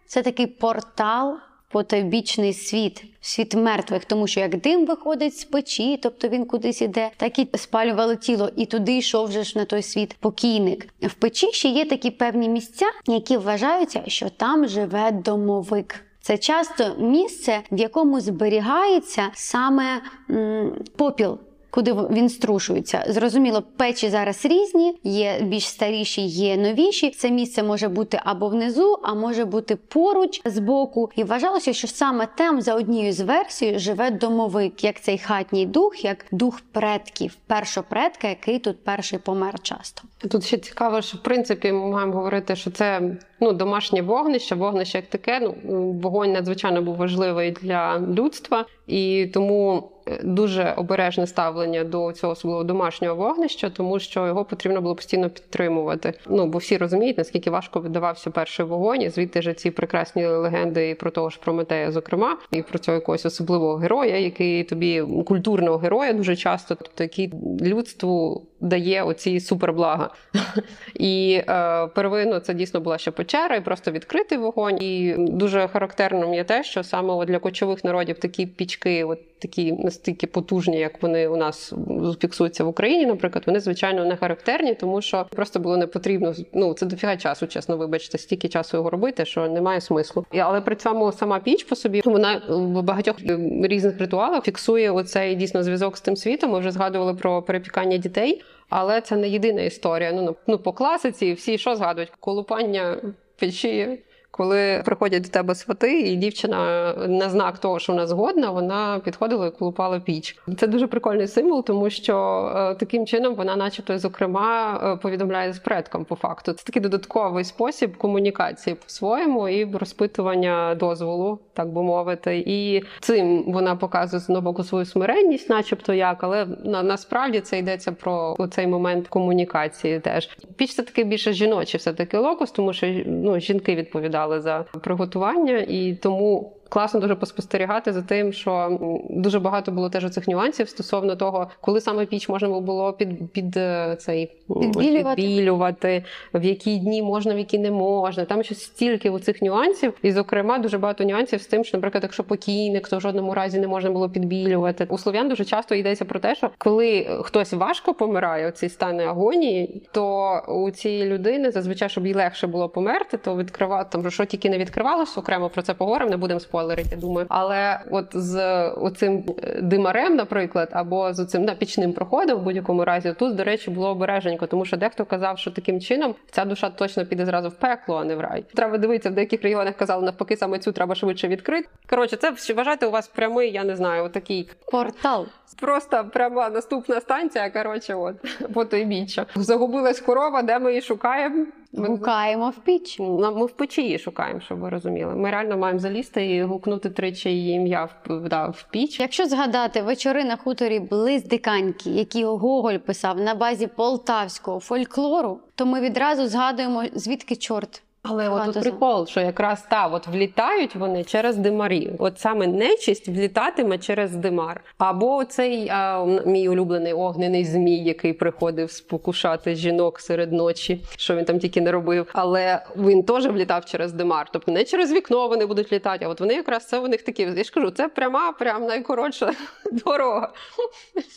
це 0.06 0.22
такий 0.22 0.46
портал 0.46 1.36
потойбічний 1.68 2.52
світ, 2.52 3.04
світ 3.20 3.54
мертвих, 3.54 4.04
тому 4.04 4.26
що 4.26 4.40
як 4.40 4.60
дим 4.60 4.86
виходить 4.86 5.38
з 5.38 5.44
печі, 5.44 5.98
тобто 6.02 6.28
він 6.28 6.44
кудись 6.44 6.82
іде, 6.82 7.10
так 7.16 7.38
і 7.38 7.48
спалювали 7.54 8.16
тіло, 8.16 8.50
і 8.56 8.66
туди 8.66 8.96
йшов 8.96 9.28
вже 9.28 9.42
ж 9.44 9.58
на 9.58 9.64
той 9.64 9.82
світ 9.82 10.16
покійник. 10.20 10.88
В 11.02 11.14
печі 11.14 11.52
ще 11.52 11.68
є 11.68 11.84
такі 11.84 12.10
певні 12.10 12.48
місця, 12.48 12.86
які 13.06 13.36
вважаються, 13.36 14.02
що 14.06 14.28
там 14.30 14.68
живе 14.68 15.10
домовик. 15.12 16.02
Це 16.20 16.38
часто 16.38 16.96
місце, 16.98 17.60
в 17.72 17.80
якому 17.80 18.20
зберігається 18.20 19.30
саме 19.34 20.00
м, 20.30 20.72
попіл. 20.96 21.38
Куди 21.76 21.92
він 21.92 22.28
струшується. 22.28 23.04
Зрозуміло, 23.08 23.62
печі 23.76 24.10
зараз 24.10 24.44
різні, 24.44 24.98
є 25.04 25.40
більш 25.42 25.68
старіші, 25.68 26.22
є 26.26 26.56
новіші. 26.56 27.10
Це 27.10 27.30
місце 27.30 27.62
може 27.62 27.88
бути 27.88 28.20
або 28.24 28.48
внизу, 28.48 28.98
а 29.02 29.14
може 29.14 29.44
бути 29.44 29.76
поруч 29.76 30.40
збоку. 30.44 31.10
І 31.16 31.24
вважалося, 31.24 31.72
що 31.72 31.88
саме 31.88 32.28
там, 32.36 32.60
за 32.60 32.74
однією 32.74 33.12
з 33.12 33.20
версій, 33.20 33.78
живе 33.78 34.10
домовик, 34.10 34.84
як 34.84 35.00
цей 35.00 35.18
хатній 35.18 35.66
дух, 35.66 36.04
як 36.04 36.26
дух 36.30 36.60
предків, 36.72 37.36
першопредка, 37.46 38.28
який 38.28 38.58
тут 38.58 38.84
перший 38.84 39.18
помер 39.18 39.54
часто. 39.62 40.02
Тут 40.30 40.44
ще 40.44 40.58
цікаво, 40.58 41.02
що 41.02 41.18
в 41.18 41.22
принципі 41.22 41.72
ми 41.72 41.90
маємо 41.90 42.12
говорити, 42.12 42.56
що 42.56 42.70
це 42.70 43.16
ну 43.40 43.52
домашнє 43.52 44.02
вогнище, 44.02 44.54
вогнище 44.54 44.98
як 44.98 45.06
таке. 45.06 45.40
Ну 45.40 45.54
вогонь 45.92 46.32
надзвичайно 46.32 46.82
був 46.82 46.96
важливий 46.96 47.50
для 47.50 47.98
людства, 47.98 48.64
і 48.86 49.30
тому 49.34 49.90
е, 50.08 50.20
дуже 50.22 50.74
обережне 50.76 51.26
ставлення 51.26 51.84
до 51.84 52.12
цього 52.12 52.32
особливо 52.32 52.64
домашнього 52.64 53.14
вогнища, 53.14 53.70
тому 53.70 53.98
що 53.98 54.26
його 54.26 54.44
потрібно 54.44 54.80
було 54.80 54.94
постійно 54.94 55.30
підтримувати. 55.30 56.14
Ну 56.26 56.46
бо 56.46 56.58
всі 56.58 56.76
розуміють, 56.76 57.18
наскільки 57.18 57.50
важко 57.50 57.80
видавався 57.80 58.30
перший 58.30 58.66
вогонь, 58.66 59.02
і 59.02 59.10
звідти 59.10 59.42
ж 59.42 59.52
ці 59.52 59.70
прекрасні 59.70 60.26
легенди 60.26 60.90
і 60.90 60.94
про 60.94 61.10
того 61.10 61.30
ж 61.30 61.40
Прометея, 61.44 61.92
зокрема, 61.92 62.38
і 62.52 62.62
про 62.62 62.78
цього 62.78 62.94
якогось 62.94 63.26
особливого 63.26 63.76
героя, 63.76 64.18
який 64.18 64.64
тобі 64.64 65.02
культурного 65.26 65.76
героя 65.78 66.12
дуже 66.12 66.36
часто, 66.36 66.74
тобто 66.74 67.02
який 67.02 67.32
людству 67.60 68.46
дає 68.60 69.02
оці 69.02 69.40
суперблага. 69.40 70.10
І 70.94 71.42
е, 71.48 71.86
первинно 71.86 72.40
це 72.40 72.54
дійсно 72.54 72.80
була 72.80 72.98
ще 72.98 73.10
печера, 73.26 73.56
і 73.56 73.60
просто 73.60 73.90
відкритий 73.90 74.38
вогонь. 74.38 74.82
І 74.82 75.14
дуже 75.18 75.68
характерним 75.68 76.34
є 76.34 76.44
те, 76.44 76.64
що 76.64 76.84
саме 76.84 77.26
для 77.26 77.38
кочових 77.38 77.84
народів 77.84 78.18
такі 78.18 78.46
пічки, 78.46 79.04
от 79.04 79.38
такі 79.38 79.72
настільки 79.72 80.26
потужні, 80.26 80.78
як 80.78 81.02
вони 81.02 81.28
у 81.28 81.36
нас 81.36 81.72
фіксуються 82.20 82.64
в 82.64 82.68
Україні, 82.68 83.06
наприклад, 83.06 83.44
вони 83.46 83.60
звичайно 83.60 84.04
не 84.04 84.16
характерні, 84.16 84.74
тому 84.74 85.02
що 85.02 85.26
просто 85.30 85.60
було 85.60 85.76
не 85.76 85.86
потрібно. 85.86 86.34
Ну 86.52 86.74
це 86.74 86.86
дофіга 86.86 87.16
часу, 87.16 87.46
чесно, 87.46 87.76
вибачте, 87.76 88.18
стільки 88.18 88.48
часу 88.48 88.76
його 88.76 88.90
робити, 88.90 89.24
що 89.24 89.48
немає 89.48 89.80
смислу. 89.80 90.26
Але 90.38 90.60
при 90.60 90.76
цьому 90.76 91.12
сама 91.12 91.38
піч 91.38 91.64
по 91.64 91.76
собі 91.76 92.02
вона 92.04 92.42
в 92.48 92.82
багатьох 92.82 93.16
різних 93.62 93.98
ритуалах 93.98 94.44
фіксує 94.44 94.90
оцей 94.90 95.34
дійсно 95.34 95.62
зв'язок 95.62 95.96
з 95.96 96.00
тим 96.00 96.16
світом. 96.16 96.50
Ми 96.50 96.58
вже 96.58 96.70
згадували 96.70 97.14
про 97.14 97.42
перепікання 97.42 97.96
дітей. 97.96 98.42
Але 98.68 99.00
це 99.00 99.16
не 99.16 99.28
єдина 99.28 99.62
історія. 99.62 100.12
Ну 100.12 100.36
ну 100.46 100.58
по 100.58 100.72
класиці 100.72 101.32
всі 101.32 101.58
що 101.58 101.76
згадують? 101.76 102.12
Колупання 102.20 102.96
печі. 103.38 104.02
Коли 104.36 104.82
приходять 104.84 105.22
до 105.22 105.28
тебе 105.28 105.54
свати, 105.54 106.00
і 106.00 106.16
дівчина 106.16 106.92
на 107.08 107.30
знак 107.30 107.58
того, 107.58 107.78
що 107.78 107.92
вона 107.92 108.06
згодна, 108.06 108.50
вона 108.50 109.00
підходила 109.04 109.46
і 109.46 109.50
колупала 109.50 110.00
піч. 110.00 110.38
Це 110.58 110.66
дуже 110.66 110.86
прикольний 110.86 111.28
символ, 111.28 111.64
тому 111.64 111.90
що 111.90 112.16
е, 112.56 112.74
таким 112.74 113.06
чином 113.06 113.34
вона, 113.34 113.56
начебто, 113.56 113.98
зокрема, 113.98 114.80
е, 114.84 114.96
повідомляє 114.96 115.52
з 115.52 115.58
предком 115.58 116.04
по 116.04 116.14
факту. 116.14 116.52
Це 116.52 116.64
такий 116.64 116.82
додатковий 116.82 117.44
спосіб 117.44 117.96
комунікації 117.96 118.76
по-своєму 118.76 119.48
і 119.48 119.64
розпитування 119.76 120.74
дозволу, 120.74 121.38
так 121.52 121.68
би 121.68 121.82
мовити. 121.82 122.44
І 122.46 122.82
цим 123.00 123.44
вона 123.46 123.76
показує 123.76 124.20
з 124.20 124.24
одного 124.24 124.42
боку 124.42 124.64
свою 124.64 124.84
смиренність, 124.84 125.50
начебто 125.50 125.92
як, 125.92 126.24
але 126.24 126.46
на, 126.64 126.82
насправді 126.82 127.40
це 127.40 127.58
йдеться 127.58 127.92
про 127.92 128.36
цей 128.50 128.66
момент 128.66 129.08
комунікації. 129.08 130.00
Теж 130.00 130.28
піч 130.56 130.74
це 130.74 130.82
таки 130.82 131.04
більше 131.04 131.32
жіночий, 131.32 131.78
все 131.78 131.92
таки 131.92 132.18
локус, 132.18 132.50
тому 132.50 132.72
що 132.72 132.86
ну 133.06 133.40
жінки 133.40 133.74
відповідали 133.74 134.25
за 134.28 134.64
приготування, 134.82 135.64
і 135.68 135.94
тому 135.94 136.55
класно 136.68 137.00
дуже 137.00 137.14
поспостерігати 137.14 137.92
за 137.92 138.02
тим, 138.02 138.32
що 138.32 138.78
дуже 139.10 139.40
багато 139.40 139.72
було 139.72 139.90
теж 139.90 140.10
цих 140.10 140.28
нюансів 140.28 140.68
стосовно 140.68 141.16
того, 141.16 141.48
коли 141.60 141.80
саме 141.80 142.06
піч 142.06 142.28
можна 142.28 142.48
було 142.48 142.92
під 142.92 143.32
під 143.32 143.58
цей 143.98 144.32
підбілювати. 144.48 145.22
підбілювати, 145.22 146.04
в 146.34 146.44
які 146.44 146.76
дні 146.76 147.02
можна, 147.02 147.34
в 147.34 147.38
які 147.38 147.58
не 147.58 147.70
можна. 147.70 148.24
Там 148.24 148.42
ще 148.42 148.54
стільки 148.54 149.10
оцих 149.10 149.42
нюансів, 149.42 149.92
і 150.02 150.12
зокрема 150.12 150.58
дуже 150.58 150.78
багато 150.78 151.04
нюансів 151.04 151.42
з 151.42 151.46
тим, 151.46 151.64
що, 151.64 151.76
наприклад, 151.76 152.02
якщо 152.02 152.24
покійник, 152.24 152.88
то 152.88 152.98
в 152.98 153.00
жодному 153.00 153.34
разі 153.34 153.58
не 153.58 153.68
можна 153.68 153.90
було 153.90 154.10
підбілювати. 154.10 154.86
У 154.88 154.98
слов'ян 154.98 155.28
дуже 155.28 155.44
часто 155.44 155.74
йдеться 155.74 156.04
про 156.04 156.20
те, 156.20 156.34
що 156.34 156.50
коли 156.58 157.18
хтось 157.22 157.52
важко 157.52 157.94
помирає, 157.94 158.48
оці 158.48 158.68
стани 158.68 159.04
агонії, 159.04 159.82
то 159.92 160.38
у 160.48 160.70
цієї 160.70 161.04
людини 161.04 161.50
зазвичай, 161.50 161.88
щоб 161.88 162.06
їй 162.06 162.14
легше 162.14 162.46
було 162.46 162.68
померти, 162.68 163.16
то 163.16 163.36
відкривати 163.36 163.90
там 163.90 164.10
що 164.10 164.24
тільки 164.24 164.50
не 164.50 164.58
відкривалося 164.58 165.20
окремо 165.20 165.48
про 165.48 165.62
це 165.62 165.74
поговоримо, 165.74 166.10
не 166.10 166.16
будемо 166.16 166.40
спорити 166.40 166.55
спойлерить, 166.56 166.86
я 166.90 166.96
думаю. 166.96 167.26
Але 167.28 167.80
от 167.90 168.06
з 168.12 168.68
оцим 168.68 169.24
е, 169.42 169.60
димарем, 169.62 170.16
наприклад, 170.16 170.68
або 170.72 171.12
з 171.12 171.20
оцим 171.20 171.44
напічним 171.44 171.92
проходом, 171.92 172.38
в 172.38 172.42
будь-якому 172.42 172.84
разі, 172.84 173.14
тут, 173.18 173.34
до 173.34 173.44
речі, 173.44 173.70
було 173.70 173.88
обереженько, 173.88 174.46
тому 174.46 174.64
що 174.64 174.76
дехто 174.76 175.04
казав, 175.04 175.38
що 175.38 175.50
таким 175.50 175.80
чином 175.80 176.14
ця 176.30 176.44
душа 176.44 176.70
точно 176.70 177.06
піде 177.06 177.26
зразу 177.26 177.48
в 177.48 177.54
пекло, 177.54 177.96
а 177.96 178.04
не 178.04 178.16
в 178.16 178.20
рай. 178.20 178.44
Треба 178.54 178.78
дивитися, 178.78 179.10
в 179.10 179.14
деяких 179.14 179.42
регіонах 179.42 179.76
казали 179.76 180.04
навпаки, 180.04 180.36
саме 180.36 180.58
цю 180.58 180.72
треба 180.72 180.94
швидше 180.94 181.28
відкрити. 181.28 181.68
Коротше, 181.90 182.16
це 182.16 182.54
вважайте 182.54 182.86
у 182.86 182.90
вас 182.90 183.08
прямий, 183.08 183.52
я 183.52 183.64
не 183.64 183.76
знаю, 183.76 184.08
такий 184.08 184.48
Портал. 184.72 185.26
Просто 185.60 186.04
пряма 186.12 186.50
наступна 186.50 187.00
станція. 187.00 187.50
Коротше, 187.50 187.94
от 187.94 188.16
по 188.54 188.64
той 188.64 188.84
біччя. 188.84 189.26
Загубилась 189.34 190.00
корова, 190.00 190.42
де 190.42 190.58
ми 190.58 190.70
її 190.70 190.82
шукаємо. 190.82 191.46
Гукаємо 191.76 192.50
в 192.50 192.56
піч. 192.56 192.98
Ну, 192.98 193.34
ми 193.36 193.46
в 193.46 193.50
печі 193.50 193.82
її 193.82 193.98
шукаємо, 193.98 194.40
щоб 194.40 194.58
ви 194.58 194.68
розуміли. 194.68 195.14
Ми 195.14 195.30
реально 195.30 195.56
маємо 195.56 195.80
залізти 195.80 196.26
і 196.26 196.42
гукнути 196.42 196.90
тричі 196.90 197.30
її 197.30 197.54
ім'я 197.54 197.88
в, 198.06 198.28
да, 198.28 198.48
в 198.48 198.66
піч. 198.70 199.00
Якщо 199.00 199.26
згадати 199.26 199.82
вечори 199.82 200.24
на 200.24 200.36
хуторі 200.36 200.80
близ 200.80 201.24
Диканьки, 201.24 201.90
які 201.90 202.24
Гоголь 202.24 202.76
писав 202.76 203.20
на 203.20 203.34
базі 203.34 203.66
полтавського 203.66 204.60
фольклору, 204.60 205.40
то 205.54 205.66
ми 205.66 205.80
відразу 205.80 206.28
згадуємо, 206.28 206.84
звідки 206.94 207.36
чорт. 207.36 207.82
Але 208.08 208.28
от 208.28 208.44
тут 208.44 208.62
прикол, 208.62 209.06
що 209.06 209.20
якраз 209.20 209.62
та 209.70 209.86
от 209.86 210.06
влітають 210.06 210.76
вони 210.76 211.04
через 211.04 211.36
димарі. 211.36 211.92
От 211.98 212.20
саме 212.20 212.46
нечисть 212.46 213.08
влітатиме 213.08 213.78
через 213.78 214.14
димар. 214.16 214.60
Або 214.78 215.24
цей 215.24 215.68
а, 215.68 216.04
мій 216.26 216.48
улюблений 216.48 216.92
огнений 216.92 217.44
змій, 217.44 217.84
який 217.84 218.12
приходив 218.12 218.70
спокушати 218.70 219.54
жінок 219.54 220.00
серед 220.00 220.32
ночі, 220.32 220.84
що 220.96 221.16
він 221.16 221.24
там 221.24 221.38
тільки 221.38 221.60
не 221.60 221.72
робив. 221.72 222.10
Але 222.12 222.62
він 222.76 223.02
теж 223.02 223.26
влітав 223.26 223.64
через 223.64 223.92
димар. 223.92 224.28
Тобто 224.32 224.52
не 224.52 224.64
через 224.64 224.92
вікно 224.92 225.28
вони 225.28 225.46
будуть 225.46 225.72
літати, 225.72 226.04
а 226.04 226.08
от 226.08 226.20
вони 226.20 226.34
якраз 226.34 226.66
це 226.66 226.78
у 226.78 226.88
них 226.88 227.02
такі. 227.02 227.22
Я 227.22 227.44
ж 227.44 227.52
кажу, 227.52 227.70
це 227.70 227.88
пряма, 227.88 228.32
прям 228.32 228.66
найкоротша 228.66 229.32
дорога. 229.84 230.32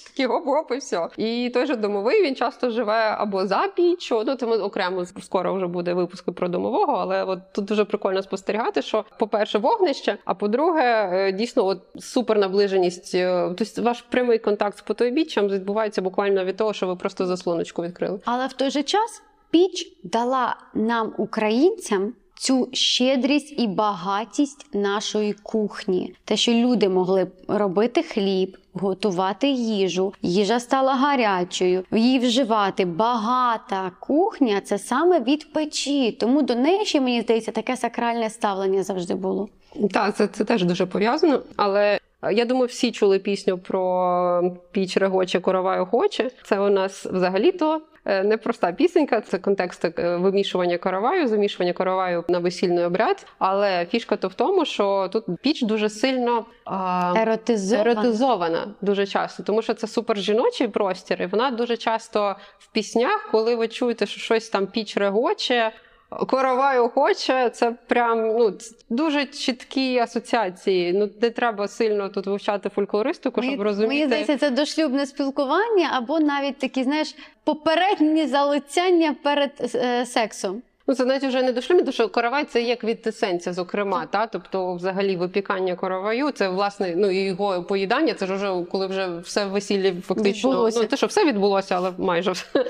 Такі 0.07 0.27
гоп-гоп 0.27 0.73
і 0.73 0.77
все. 0.77 1.07
І 1.17 1.51
той 1.53 1.65
же 1.65 1.75
домовий 1.75 2.23
він 2.23 2.35
часто 2.35 2.69
живе 2.69 3.15
або 3.17 3.45
за 3.47 3.67
піччю. 3.75 4.23
Ну 4.25 4.35
тому 4.35 4.53
окремо 4.55 5.05
скоро 5.05 5.53
вже 5.53 5.67
буде 5.67 5.93
випуск 5.93 6.31
про 6.31 6.47
домового. 6.47 6.93
Але 6.93 7.23
от 7.23 7.39
тут 7.53 7.65
дуже 7.65 7.85
прикольно 7.85 8.23
спостерігати, 8.23 8.81
що 8.81 9.05
по-перше, 9.19 9.57
вогнище, 9.57 10.17
а 10.25 10.33
по-друге, 10.33 11.09
е, 11.13 11.31
дійсно, 11.31 11.65
от 11.65 11.81
супер 11.99 12.37
наближеність. 12.37 13.15
е, 13.15 13.49
Тобто 13.57 13.81
ваш 13.81 14.01
прямий 14.01 14.39
контакт 14.39 14.77
з 14.77 14.81
потойбіччям 14.81 15.47
відбувається 15.47 16.01
буквально 16.01 16.45
від 16.45 16.57
того, 16.57 16.73
що 16.73 16.87
ви 16.87 16.95
просто 16.95 17.25
заслоночку 17.25 17.83
відкрили. 17.83 18.19
Але 18.25 18.47
в 18.47 18.53
той 18.53 18.69
же 18.69 18.83
час 18.83 19.21
піч 19.51 19.97
дала 20.03 20.55
нам, 20.73 21.13
українцям, 21.17 22.13
цю 22.39 22.69
щедрість 22.73 23.59
і 23.59 23.67
багатість 23.67 24.65
нашої 24.73 25.33
кухні. 25.33 26.15
Те, 26.25 26.37
що 26.37 26.51
люди 26.51 26.89
могли 26.89 27.27
робити 27.47 28.03
хліб, 28.03 28.57
готувати 28.73 29.47
їжу, 29.47 30.13
їжа 30.21 30.59
стала 30.59 30.93
гарячою, 30.93 31.83
її 31.91 32.19
вживати. 32.19 32.85
Багата 32.85 33.91
кухня 33.99 34.61
це 34.61 34.77
саме 34.77 35.19
від 35.19 35.53
печі. 35.53 36.11
Тому 36.11 36.41
до 36.41 36.55
неї 36.55 36.85
ще 36.85 37.01
мені 37.01 37.21
здається 37.21 37.51
таке 37.51 37.77
сакральне 37.77 38.29
ставлення 38.29 38.83
завжди 38.83 39.15
було. 39.15 39.49
Так, 39.91 40.15
це, 40.15 40.27
це 40.27 40.43
теж 40.45 40.63
дуже 40.63 40.85
пов'язано. 40.85 41.41
Але 41.55 41.99
е, 42.21 42.33
я 42.33 42.45
думаю, 42.45 42.67
всі 42.67 42.91
чули 42.91 43.19
пісню 43.19 43.57
про 43.57 44.55
піч 44.71 44.97
регоче, 44.97 45.39
корова 45.39 45.81
охоче. 45.81 46.31
Це 46.45 46.59
у 46.59 46.69
нас 46.69 47.05
взагалі-то 47.05 47.81
непроста 48.05 48.71
пісенька. 48.71 49.21
Це 49.21 49.37
контекст 49.37 49.85
е, 49.85 50.17
вимішування 50.17 50.77
короваю, 50.77 51.27
замішування 51.27 51.73
короваю 51.73 52.23
на 52.29 52.39
весільний 52.39 52.85
обряд. 52.85 53.25
Але 53.39 53.85
фішка 53.85 54.15
то 54.15 54.27
в 54.27 54.33
тому, 54.33 54.65
що 54.65 55.09
тут 55.11 55.25
піч 55.41 55.61
дуже 55.61 55.89
сильно 55.89 56.45
а, 56.65 57.13
Еротизована. 57.17 57.91
еротизована 57.91 58.67
дуже 58.81 59.07
часто, 59.07 59.43
тому 59.43 59.61
що 59.61 59.73
це 59.73 59.87
супер 59.87 60.17
жіночий 60.17 60.67
простір, 60.67 61.21
і 61.21 61.25
вона 61.25 61.51
дуже 61.51 61.77
часто 61.77 62.35
в 62.59 62.71
піснях, 62.71 63.29
коли 63.31 63.55
ви 63.55 63.67
чуєте, 63.67 64.05
що 64.05 64.19
щось 64.19 64.49
там 64.49 64.67
піч 64.67 64.97
регоче. 64.97 65.71
Короваю 66.09 66.83
охоче, 66.83 67.49
це 67.49 67.71
прям 67.87 68.27
ну 68.37 68.53
дуже 68.89 69.25
чіткі 69.25 69.97
асоціації. 69.97 70.93
Ну 70.93 71.09
не 71.21 71.29
треба 71.29 71.67
сильно 71.67 72.09
тут 72.09 72.27
вивчати 72.27 72.69
фольклористику, 72.69 73.41
щоб 73.41 73.51
Мені- 73.51 73.63
розуміти. 73.63 73.93
Мені 73.93 74.05
здається, 74.05 74.37
це 74.37 74.49
дошлюбне 74.49 75.05
спілкування 75.05 75.89
або 75.93 76.19
навіть 76.19 76.57
такі, 76.57 76.83
знаєш, 76.83 77.15
попередні 77.43 78.27
залицяння 78.27 79.15
перед 79.23 79.51
е, 79.75 80.05
сексом. 80.05 80.61
Ну, 80.89 80.95
це 80.95 81.05
навіть 81.05 81.23
вже 81.23 81.41
не 81.41 81.51
дошлюбно, 81.51 81.83
тому 81.83 81.91
що 81.91 82.09
коровай 82.09 82.45
це 82.45 82.61
як 82.61 82.83
відтесенця, 82.83 83.53
зокрема, 83.53 84.05
та 84.05 84.27
тобто, 84.27 84.73
взагалі, 84.73 85.15
випікання 85.15 85.75
короваю, 85.75 86.31
це 86.31 86.49
власне 86.49 86.93
ну 86.97 87.11
і 87.11 87.17
його 87.17 87.63
поїдання. 87.63 88.13
Це 88.13 88.27
ж 88.27 88.33
вже 88.33 88.65
коли 88.71 88.87
вже 88.87 89.17
все 89.17 89.45
в 89.45 89.49
весіллі 89.49 89.95
фактично 90.05 90.49
Відбулося. 90.49 90.79
ну 90.79 90.85
те, 90.85 90.97
що 90.97 91.07
все 91.07 91.25
відбулося, 91.25 91.75
але 91.75 91.91
майже 91.97 92.31
все. 92.31 92.45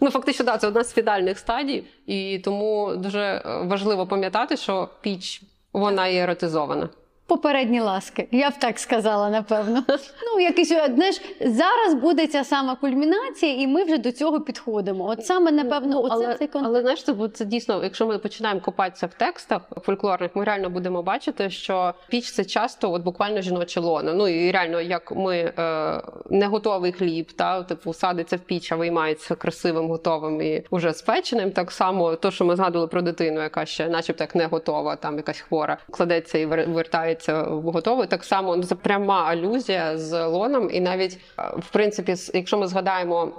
ну 0.00 0.10
фактично, 0.10 0.44
да, 0.44 0.58
це 0.58 0.68
одна 0.68 0.84
з 0.84 0.92
фідальних 0.92 1.38
стадій, 1.38 1.84
і 2.06 2.38
тому 2.44 2.96
дуже 2.96 3.42
важливо 3.44 4.06
пам'ятати, 4.06 4.56
що 4.56 4.88
піч 5.00 5.42
вона 5.72 6.08
є 6.08 6.22
еротизована. 6.22 6.88
Попередні 7.28 7.80
ласки, 7.80 8.28
я 8.30 8.50
б 8.50 8.54
так 8.58 8.78
сказала, 8.78 9.30
напевно. 9.30 9.82
Ну, 10.34 10.40
якийсь, 10.40 10.68
знаєш, 10.68 11.20
зараз 11.40 11.94
буде 11.94 12.26
ця 12.26 12.44
сама 12.44 12.76
кульмінація, 12.76 13.54
і 13.54 13.66
ми 13.66 13.84
вже 13.84 13.98
до 13.98 14.12
цього 14.12 14.40
підходимо. 14.40 15.04
От 15.08 15.26
саме, 15.26 15.52
напевно, 15.52 16.02
оце 16.02 16.14
Ну, 16.16 16.24
але, 16.24 16.34
цей 16.34 16.48
кон... 16.48 16.64
але 16.66 16.80
знаєш, 16.80 17.02
це, 17.02 17.14
це 17.34 17.44
дійсно, 17.44 17.80
якщо 17.84 18.06
ми 18.06 18.18
починаємо 18.18 18.60
копатися 18.60 19.06
в 19.06 19.14
текстах 19.14 19.62
фольклорних, 19.82 20.30
ми 20.34 20.44
реально 20.44 20.70
будемо 20.70 21.02
бачити, 21.02 21.50
що 21.50 21.94
піч 22.08 22.30
це 22.32 22.44
часто 22.44 22.92
от 22.92 23.02
буквально 23.02 23.40
жіноче 23.40 23.80
лоно. 23.80 24.14
Ну 24.14 24.28
і 24.28 24.50
реально, 24.50 24.80
як 24.80 25.12
ми 25.12 25.52
е, 25.58 26.02
не 26.30 26.46
готовий 26.46 26.92
хліб, 26.92 27.32
та 27.32 27.62
типу 27.62 27.92
садиться 27.92 28.36
в 28.36 28.40
піч, 28.40 28.72
а 28.72 28.76
виймається 28.76 29.34
красивим, 29.34 29.88
готовим 29.88 30.42
і 30.42 30.64
уже 30.70 30.92
спеченим. 30.94 31.50
Так 31.50 31.72
само, 31.72 32.16
то, 32.16 32.30
що 32.30 32.44
ми 32.44 32.56
згадували 32.56 32.88
про 32.88 33.02
дитину, 33.02 33.42
яка 33.42 33.66
ще, 33.66 33.88
начебто, 33.88 34.24
як 34.24 34.34
не 34.34 34.46
готова, 34.46 34.96
там 34.96 35.16
якась 35.16 35.40
хвора, 35.40 35.78
кладеться 35.90 36.38
і 36.38 36.46
вер- 36.46 36.72
вертається 36.72 37.15
в 37.48 37.70
готовий. 37.70 38.06
Так 38.06 38.24
само 38.24 38.56
ну, 38.56 38.62
це 38.62 38.74
пряма 38.74 39.24
алюзія 39.24 39.98
з 39.98 40.26
лоном, 40.26 40.70
і 40.72 40.80
навіть 40.80 41.18
е, 41.38 41.42
в 41.58 41.68
принципі, 41.72 42.14
якщо 42.34 42.58
ми 42.58 42.66
згадаємо, 42.66 43.32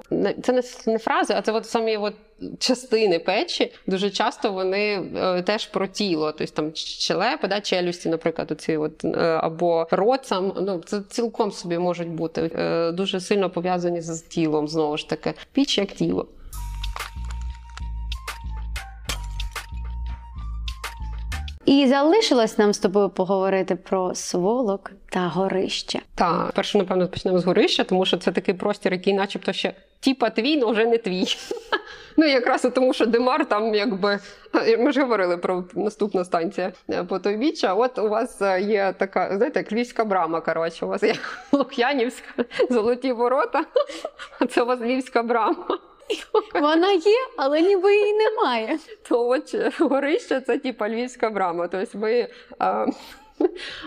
це 0.43 0.63
не, 0.88 0.98
фрази, 0.98 1.34
а 1.38 1.41
це 1.41 1.51
от 1.51 1.65
самі 1.65 1.98
от 1.98 2.13
частини 2.60 3.19
печі 3.19 3.74
дуже 3.88 4.10
часто 4.10 4.51
вони 4.51 5.03
е, 5.15 5.41
теж 5.41 5.65
про 5.65 5.88
тіло, 5.88 6.31
тобто 6.31 6.53
там 6.53 6.72
щелепи, 6.75 7.48
да, 7.48 7.62
челюсті, 7.62 8.10
наприклад, 8.10 8.51
оці 8.51 8.77
от 8.77 9.05
е, 9.05 9.39
або 9.41 9.88
рот 9.91 10.25
сам. 10.25 10.53
Ну 10.62 10.81
це 10.86 11.01
цілком 11.10 11.51
собі 11.51 11.77
можуть 11.77 12.10
бути 12.10 12.51
дуже 12.93 13.19
сильно 13.19 13.50
пов'язані 13.50 14.01
з 14.01 14.22
тілом. 14.22 14.67
Знову 14.67 14.98
ж 14.98 15.10
таки, 15.10 15.34
піч 15.51 15.77
як 15.77 15.91
тіло. 15.91 16.27
І 21.67 21.88
залишилось 21.88 22.57
нам 22.57 22.74
з 22.74 22.79
тобою 22.79 23.09
поговорити 23.09 23.75
про 23.75 24.15
сволок 24.15 24.91
та 25.09 25.19
горище. 25.19 26.00
Та 26.15 26.51
перше, 26.55 26.77
напевно, 26.77 27.07
почнемо 27.07 27.39
з 27.39 27.45
горища, 27.45 27.83
тому 27.83 28.05
що 28.05 28.17
це 28.17 28.31
такий 28.31 28.53
простір, 28.53 28.93
який, 28.93 29.13
начебто, 29.13 29.53
ще 29.53 29.74
тіпа 30.00 30.29
твій, 30.29 30.62
але 30.62 30.71
вже 30.71 30.86
не 30.86 30.97
твій. 30.97 31.25
Ну 32.19 32.25
якраз 32.25 32.65
і 32.65 32.69
тому, 32.69 32.93
що 32.93 33.05
Демар 33.05 33.45
там 33.45 33.75
якби 33.75 34.19
ми 34.79 34.91
ж 34.91 35.01
говорили 35.01 35.38
про 35.38 35.63
наступну 35.74 36.25
станцію 36.25 36.71
е, 36.89 37.03
Потойбіччя. 37.03 37.74
От 37.74 38.00
у 38.00 38.09
вас 38.09 38.41
е, 38.41 38.62
є 38.62 38.93
така, 38.97 39.38
знаєте, 39.38 39.59
як 39.59 39.71
львівська 39.71 40.05
брама. 40.05 40.41
Коротше, 40.41 40.86
у 40.86 40.89
вас 40.89 41.03
є 41.03 41.15
Лук'янівська, 41.51 42.45
золоті 42.69 43.12
ворота, 43.12 43.65
а 44.39 44.45
це 44.45 44.62
у 44.62 44.65
вас 44.65 44.79
львівська 44.79 45.24
брама. 45.24 45.77
Вона 46.53 46.91
є, 46.91 47.17
але 47.37 47.61
ніби 47.61 47.95
її 47.95 48.13
немає. 48.13 48.79
То 49.09 49.27
от 49.27 49.53
е, 49.53 49.71
горище 49.79 50.41
це 50.41 50.57
типа 50.57 50.89
львівська 50.89 51.29
брама. 51.29 51.67
Тобто 51.67 51.97
ми. 51.97 52.27
а, 52.59 52.85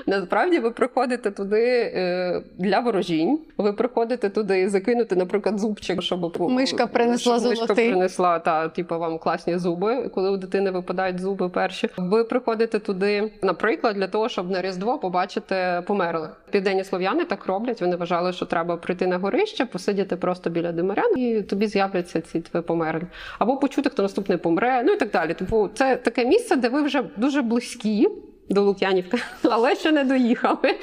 насправді 0.06 0.58
ви 0.58 0.70
приходите 0.70 1.30
туди 1.30 1.92
е, 1.94 2.42
для 2.58 2.80
ворожінь. 2.80 3.38
Ви 3.58 3.72
приходите 3.72 4.28
туди 4.28 4.68
закинути, 4.68 5.16
наприклад, 5.16 5.58
зубчик, 5.58 6.02
щоб 6.02 6.36
Мишка 6.40 6.86
принесла 6.86 7.38
щоб 7.38 7.48
мишка 7.48 7.66
золотий. 7.66 7.90
принесла 7.90 8.38
та 8.38 8.68
типу, 8.68 8.98
вам 8.98 9.18
класні 9.18 9.58
зуби, 9.58 10.08
коли 10.14 10.30
у 10.30 10.36
дитини 10.36 10.70
випадають 10.70 11.20
зуби 11.20 11.48
перші. 11.48 11.88
Ви 11.96 12.24
приходите 12.24 12.78
туди, 12.78 13.32
наприклад, 13.42 13.96
для 13.96 14.08
того, 14.08 14.28
щоб 14.28 14.50
на 14.50 14.62
різдво 14.62 14.98
побачити 14.98 15.82
померлих. 15.86 16.30
Південні 16.50 16.84
слов'яни 16.84 17.24
так 17.24 17.46
роблять. 17.46 17.80
Вони 17.80 17.96
вважали, 17.96 18.32
що 18.32 18.46
треба 18.46 18.76
прийти 18.76 19.06
на 19.06 19.18
горище, 19.18 19.64
посидіти 19.64 20.16
просто 20.16 20.50
біля 20.50 20.72
димарян, 20.72 21.18
і 21.18 21.42
тобі 21.42 21.66
з'являться 21.66 22.20
ці 22.20 22.40
твої 22.40 22.64
померлі. 22.64 23.02
Або 23.38 23.56
почути, 23.56 23.90
хто 23.90 24.02
наступний 24.02 24.38
помре, 24.38 24.82
ну 24.86 24.92
і 24.92 24.96
так 24.96 25.10
далі. 25.10 25.34
Типу, 25.34 25.68
це 25.74 25.96
таке 25.96 26.24
місце, 26.24 26.56
де 26.56 26.68
ви 26.68 26.82
вже 26.82 27.02
дуже 27.16 27.42
близькі. 27.42 28.08
До 28.50 28.62
Лук'янівки, 28.62 29.18
але 29.42 29.76
ще 29.76 29.92
не 29.92 30.04
доїхали. 30.04 30.78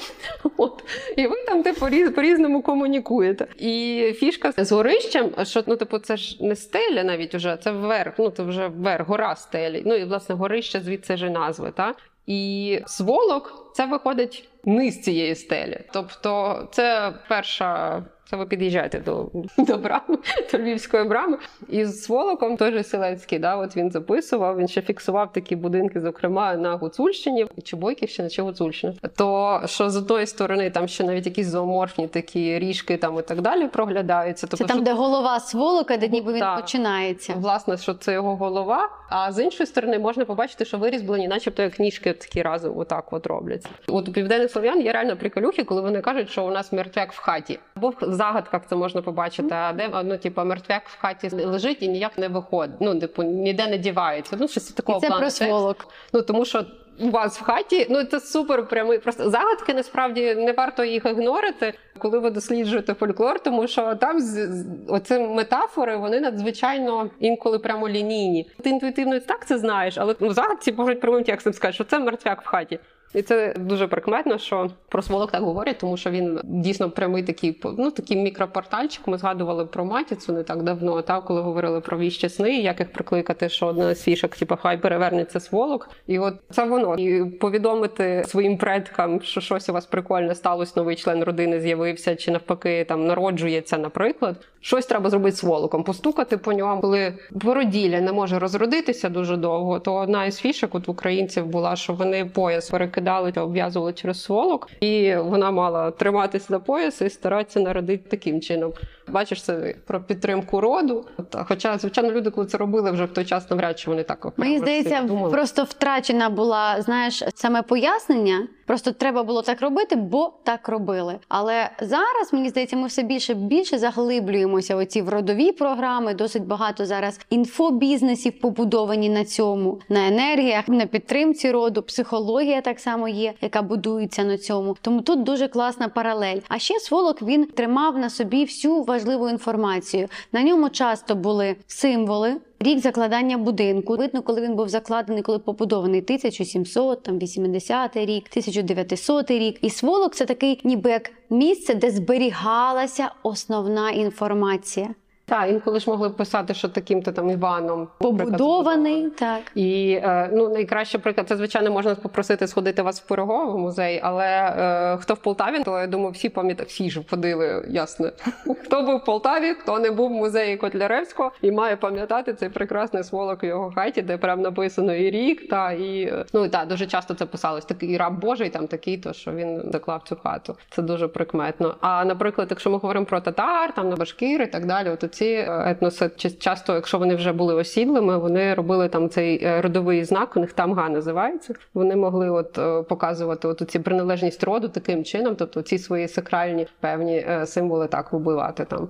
От. 0.58 0.84
І 1.18 1.28
ви 1.28 1.36
там 1.48 1.64
типу, 1.64 1.86
різ- 1.86 2.10
по-різному 2.10 2.62
комунікуєте. 2.62 3.48
І 3.58 4.04
фішка 4.18 4.54
з 4.58 4.72
горищем, 4.72 5.32
що 5.44 5.64
ну, 5.68 5.76
типу, 5.76 6.00
це 6.00 6.18
ж 6.18 6.44
не 6.44 6.56
стеля 6.56 7.04
навіть 7.04 7.36
уже, 7.36 7.58
це 7.64 7.72
вверх, 7.72 8.14
ну 8.20 8.30
це 8.30 8.44
вже 8.44 8.68
вверх, 8.68 9.08
гора 9.08 9.36
стелі. 9.36 9.84
Ну 9.86 9.96
і 9.96 10.04
власне 10.04 10.36
горище 10.36 10.80
звідси 10.80 11.18
ж 11.18 11.28
і 11.28 11.30
назви. 11.30 11.72
Та? 11.76 11.94
І 12.28 12.80
сволок 12.86 13.72
це 13.76 13.86
виходить 13.86 14.50
низ 14.66 15.02
цієї 15.02 15.36
стелі. 15.36 15.80
Тобто, 15.94 16.62
це 16.72 17.14
перша. 17.30 18.04
Це 18.30 18.38
ви 18.38 18.46
під'їжджаєте 18.46 19.00
до, 19.00 19.26
до 19.58 19.78
брами, 19.78 20.18
до 20.52 20.58
львівської 20.58 21.04
брами. 21.04 21.38
І 21.70 21.86
з 21.86 22.04
сволоком 22.04 22.58
той 22.58 22.72
же 22.72 22.84
Сілецький, 22.84 23.40
да, 23.40 23.56
от 23.56 23.78
він 23.78 23.92
записував, 23.92 24.58
він 24.58 24.68
ще 24.68 24.82
фіксував 24.82 25.34
такі 25.34 25.56
будинки, 25.56 26.00
зокрема 26.00 26.56
на 26.56 26.76
Гуцульщині, 26.76 27.48
чи 27.64 27.76
Бойківщина, 27.76 28.30
чи 28.30 28.42
Гуцульщина. 28.42 28.94
То 29.16 29.62
що 29.66 29.90
з 29.90 29.96
одної 29.96 30.26
сторони 30.26 30.70
там 30.70 30.88
ще 30.88 31.04
навіть 31.04 31.26
якісь 31.26 31.48
зооморфні 31.48 32.08
такі 32.08 32.60
ріжки 32.60 32.98
там 32.98 33.20
і 33.20 33.22
так 33.22 33.42
далі 33.42 33.68
проглядаються. 33.68 34.48
Це 34.48 34.58
Тобто, 34.58 34.66
там, 34.66 34.78
що 34.78 34.86
де 34.86 34.94
голова 34.94 35.40
сволока, 35.40 35.98
де 35.98 36.08
ніби 36.08 36.34
він 36.34 36.40
Так. 36.40 36.62
починається. 36.62 37.34
Власне, 37.34 37.78
що 37.78 37.94
це 37.94 38.14
його 38.14 38.36
голова. 38.36 38.90
А 39.10 39.32
з 39.32 39.44
іншої 39.44 39.68
сторони 39.68 40.00
можна 40.00 40.26
побачити, 40.26 40.66
що 40.66 40.78
вирізблені, 40.78 41.28
начебто 41.28 41.64
як 41.64 41.80
ніжки 41.80 42.14
такі 42.14 42.42
разом 42.42 42.78
отак 42.78 43.14
от 43.14 43.28
робляться. 43.28 43.70
От 43.88 44.10
у 44.10 44.12
південних 44.12 44.52
слов'ян 44.52 44.82
є 44.82 44.92
реально 44.92 45.18
приколюхи, 45.18 45.64
коли 45.64 45.82
вони 45.82 46.02
кажуть, 46.02 46.30
що 46.30 46.46
у 46.46 46.52
нас 46.52 46.72
мертвяк 46.72 47.14
в 47.14 47.20
хаті. 47.20 47.60
Або 47.76 47.94
загадках 48.18 48.62
це 48.70 48.76
можна 48.76 49.02
побачити, 49.02 49.56
а 49.56 49.74
де 49.74 49.90
ну, 50.06 50.18
типу, 50.18 50.42
мертвяк 50.46 50.82
в 50.90 51.02
хаті 51.02 51.30
лежить 51.46 51.84
і 51.84 51.88
ніяк 51.88 52.18
не 52.18 52.28
виходить. 52.28 52.76
Ну, 52.80 53.00
типу, 53.00 53.24
ніде 53.24 53.68
не 53.68 53.78
дівається. 53.78 54.38
Ну, 54.40 54.48
щось 54.48 54.72
такого 54.72 54.98
І 54.98 55.02
це 55.02 55.08
плану 55.08 55.30
сволок. 55.30 55.88
Ну 56.14 56.22
тому 56.22 56.46
що 56.46 56.66
у 57.00 57.10
вас 57.10 57.40
в 57.40 57.44
хаті, 57.44 57.88
ну 57.90 58.04
це 58.04 58.20
супер 58.20 58.68
прямий. 58.68 59.00
Просто 59.00 59.30
загадки 59.30 59.74
насправді 59.74 60.36
не 60.36 60.52
варто 60.52 60.84
їх 60.84 61.06
ігнорити, 61.06 61.74
коли 61.98 62.20
ви 62.20 62.30
досліджуєте 62.30 62.94
фольклор, 62.94 63.40
тому 63.40 63.68
що 63.68 63.96
там 63.96 64.20
з, 64.20 64.48
з- 64.48 64.66
оці 64.88 65.20
метафори 65.20 65.98
вони 65.98 66.20
надзвичайно 66.20 67.10
інколи 67.20 67.60
прямо 67.60 67.90
лінійні. 67.90 68.50
Ти 68.64 68.70
інтуїтивно 68.70 69.16
і 69.16 69.20
так 69.20 69.48
це 69.48 69.58
знаєш, 69.58 69.98
але 69.98 70.16
в 70.20 70.34
загадці 70.34 70.72
можуть 70.72 71.00
прямим 71.02 71.24
текстом 71.24 71.54
сказати, 71.54 71.74
що 71.74 71.84
це 71.84 72.00
мертвяк 72.00 72.42
в 72.42 72.46
хаті. 72.46 72.80
І 73.14 73.22
це 73.22 73.54
дуже 73.60 73.88
прикметно, 73.88 74.38
що 74.38 74.70
про 74.90 75.02
сволок 75.02 75.32
так 75.32 75.44
говорять, 75.44 75.78
тому 75.78 75.98
що 75.98 76.10
він 76.10 76.40
дійсно 76.44 76.90
прямий 76.90 77.24
такий, 77.24 77.62
ну 77.78 77.92
такий 77.92 78.18
мікропортальчик. 78.18 79.08
Ми 79.08 79.18
згадували 79.18 79.66
про 79.66 79.86
матіцю 79.86 80.34
не 80.34 80.44
так 80.44 80.64
давно, 80.64 81.02
та 81.02 81.22
коли 81.22 81.42
говорили 81.42 81.82
про 81.82 81.98
віщі 81.98 82.30
сни, 82.30 82.58
як 82.58 82.80
їх 82.80 82.92
прикликати, 82.92 83.50
що 83.50 83.68
одна 83.68 83.96
з 83.96 84.04
фішок, 84.04 84.36
типу, 84.36 84.56
хай 84.62 84.78
перевернеться 84.78 85.40
сволок. 85.40 85.90
І 86.08 86.20
от 86.20 86.34
це 86.52 86.66
воно. 86.66 86.96
І 86.96 87.26
повідомити 87.26 88.24
своїм 88.28 88.58
предкам, 88.58 89.22
що 89.22 89.42
щось 89.42 89.70
у 89.70 89.74
вас 89.74 89.86
прикольне 89.86 90.36
сталося, 90.36 90.74
новий 90.76 90.96
член 90.96 91.24
родини 91.24 91.62
з'явився, 91.62 92.16
чи 92.16 92.32
навпаки 92.32 92.86
там 92.90 93.08
народжується, 93.08 93.78
наприклад. 93.78 94.36
Щось 94.62 94.86
треба 94.86 95.10
зробити 95.10 95.38
сволоком, 95.38 95.84
постукати 95.84 96.38
по 96.38 96.54
ньому. 96.54 96.82
Коли 96.82 97.14
породілля 97.42 98.02
не 98.02 98.12
може 98.12 98.40
розродитися 98.40 99.10
дуже 99.10 99.38
довго, 99.38 99.80
то 99.80 99.96
одна 99.96 100.26
із 100.26 100.38
фішок 100.38 100.76
от 100.76 100.90
українців 100.90 101.46
була, 101.46 101.76
що 101.76 101.94
вони 101.94 102.26
пояс 102.26 102.74
перекидали 102.98 103.32
та 103.32 103.42
обв'язували 103.42 103.94
через 103.94 104.24
сволок, 104.24 104.70
і 104.80 105.16
вона 105.16 105.52
мала 105.52 105.92
триматися 105.92 106.46
за 106.50 106.60
пояс 106.60 107.02
і 107.02 107.10
старатися 107.10 107.60
народити 107.60 108.10
таким 108.10 108.42
чином. 108.42 108.74
Бачиш, 109.08 109.44
це 109.44 109.76
про 109.86 110.02
підтримку 110.02 110.62
роду. 110.62 111.06
Хоча, 111.48 111.78
звичайно, 111.78 112.12
люди, 112.12 112.30
коли 112.30 112.48
це 112.48 112.58
робили 112.58 112.92
вже 112.92 113.06
в 113.06 113.14
той 113.14 113.26
час, 113.26 113.50
навряд 113.50 113.80
чи 113.80 113.90
вони 113.90 114.04
так 114.04 114.34
Мені 114.38 114.60
здається, 114.60 115.10
просто 115.32 115.64
втрачена 115.64 116.30
була, 116.30 116.82
знаєш, 116.82 117.24
саме 117.36 117.62
пояснення. 117.62 118.48
Просто 118.68 118.92
треба 118.92 119.24
було 119.24 119.42
так 119.42 119.62
робити, 119.62 119.96
бо 119.96 120.34
так 120.44 120.70
робили. 120.70 121.20
Але 121.28 121.70
зараз 121.82 122.34
мені 122.34 122.50
здається, 122.50 122.76
ми 122.78 122.88
все 122.88 123.04
більше 123.04 123.34
більше 123.34 123.78
заглиблюємося 123.78 124.76
оці 124.76 125.02
в 125.02 125.10
родові 125.10 125.52
програми. 125.52 126.14
Досить 126.14 126.46
багато 126.46 126.86
зараз 126.86 127.20
інфобізнесів 127.30 128.40
побудовані 128.42 129.10
на 129.10 129.26
цьому, 129.26 129.80
на 129.90 130.08
енергіях, 130.08 130.68
на 130.68 130.86
підтримці 130.86 131.52
роду. 131.52 131.82
Психологія 131.82 132.62
так 132.62 132.80
само 132.80 133.08
є, 133.08 133.34
яка 133.42 133.62
будується 133.62 134.24
на 134.24 134.38
цьому. 134.38 134.78
Тому 134.82 135.02
тут 135.02 135.24
дуже 135.24 135.48
класна 135.48 135.90
паралель. 135.90 136.40
А 136.48 136.60
ще 136.60 136.80
сволок 136.80 137.22
він 137.22 137.46
тримав 137.46 137.98
на 137.98 138.10
собі 138.10 138.46
всю 138.46 138.84
важливу 138.84 139.30
інформацію. 139.30 140.08
На 140.32 140.44
ньому 140.44 140.70
часто 140.70 141.16
були 141.16 141.56
символи. 141.68 142.36
Рік 142.60 142.80
закладання 142.80 143.38
будинку. 143.38 143.98
Видно, 143.98 144.22
коли 144.22 144.42
він 144.42 144.56
був 144.56 144.70
закладений, 144.70 145.24
коли 145.24 145.40
побудований 145.40 146.02
1700, 146.02 147.04
там 147.04 147.20
80 147.20 147.96
рік, 147.98 148.26
1900 148.30 149.32
рік. 149.32 149.58
І 149.62 149.70
сволок 149.70 150.16
це 150.16 150.26
такий, 150.26 150.62
ніби 150.64 150.90
як 150.90 151.12
місце, 151.30 151.76
де 151.76 151.92
зберігалася 151.92 153.12
основна 153.24 153.92
інформація. 153.92 154.90
Так, 155.30 155.50
інколи 155.50 155.80
ж 155.80 155.90
могли 155.90 156.10
писати, 156.10 156.54
що 156.54 156.70
таким-то 156.70 157.12
там 157.12 157.30
Іваном 157.30 157.88
Побудований 157.98 159.10
так. 159.10 159.42
І 159.56 159.92
е, 160.04 160.30
ну 160.34 160.50
найкраще 160.50 161.00
приклад, 161.00 161.28
це 161.28 161.38
звичайно 161.38 161.72
можна 161.72 161.96
попросити 161.96 162.48
сходити 162.48 162.82
вас 162.82 163.02
в 163.02 163.06
Пирогово 163.08 163.58
музей, 163.58 164.00
але 164.04 164.26
е, 164.26 164.98
хто 164.98 165.14
в 165.14 165.18
Полтаві, 165.18 165.64
то 165.64 165.80
я 165.80 165.88
думаю, 165.88 166.12
всі 166.12 166.30
пам'ятають, 166.30 166.70
всі 166.70 166.90
ж 166.90 167.02
ходили, 167.10 167.66
ясно. 167.70 168.10
Хто 168.64 168.82
був 168.82 168.98
в 168.98 169.06
Полтаві, 169.06 169.54
хто 169.54 169.80
не 169.80 169.92
був 169.92 170.10
в 170.10 170.14
музеї 170.14 170.58
Котляревського 170.58 171.32
і 171.42 171.52
має 171.52 171.76
пам'ятати 171.76 172.34
цей 172.34 172.50
прекрасний 172.50 173.04
сволок 173.04 173.44
у 173.44 173.46
його 173.46 173.72
хаті, 173.76 174.02
де 174.02 174.18
прям 174.18 174.42
написано 174.42 174.96
і 174.96 175.10
рік, 175.10 175.50
та 175.50 175.72
і 175.72 176.02
е, 176.02 176.26
ну 176.34 176.46
і 176.46 176.50
так, 176.50 176.68
дуже 176.68 176.88
часто 176.88 177.14
це 177.14 177.26
писалось. 177.26 177.66
Такий 177.66 177.98
раб 177.98 178.20
Божий, 178.20 178.50
там 178.50 178.68
такий, 178.68 178.98
то 178.98 179.14
що 179.14 179.32
він 179.32 179.72
заклав 179.72 180.04
цю 180.10 180.16
хату. 180.24 180.56
Це 180.70 180.82
дуже 180.82 181.08
прикметно. 181.08 181.76
А 181.82 182.06
наприклад, 182.06 182.48
якщо 182.50 182.70
ми 182.70 182.78
говоримо 182.78 183.06
про 183.06 183.22
татар, 183.22 183.74
там 183.74 183.90
на 183.90 183.96
башкір 183.96 184.42
і 184.42 184.48
так 184.48 184.66
далі, 184.66 184.90
от 184.90 185.17
ці 185.18 185.46
етноси 185.50 186.10
чи- 186.16 186.30
часто, 186.32 186.74
якщо 186.74 187.00
вони 187.00 187.16
вже 187.16 187.32
були 187.32 187.54
осідлими, 187.54 188.18
вони 188.18 188.54
робили 188.54 188.90
там 188.90 189.10
цей 189.10 189.44
е, 189.44 189.62
родовий 189.62 190.04
знак, 190.04 190.38
у 190.38 190.40
них 190.40 190.54
тамга 190.54 190.90
називається. 190.90 191.54
Вони 191.74 191.96
могли 191.96 192.30
от 192.30 192.58
е, 192.58 192.82
показувати 192.84 193.48
от 193.48 193.64
ці 193.70 193.80
приналежність 193.80 194.44
роду 194.44 194.68
таким 194.68 195.04
чином, 195.04 195.36
тобто 195.36 195.62
ці 195.62 195.78
свої 195.78 196.08
сакральні 196.08 196.68
певні 196.80 197.18
е, 197.18 197.46
символи 197.46 197.88
так 197.88 198.14
вибивати 198.14 198.66
там. 198.66 198.88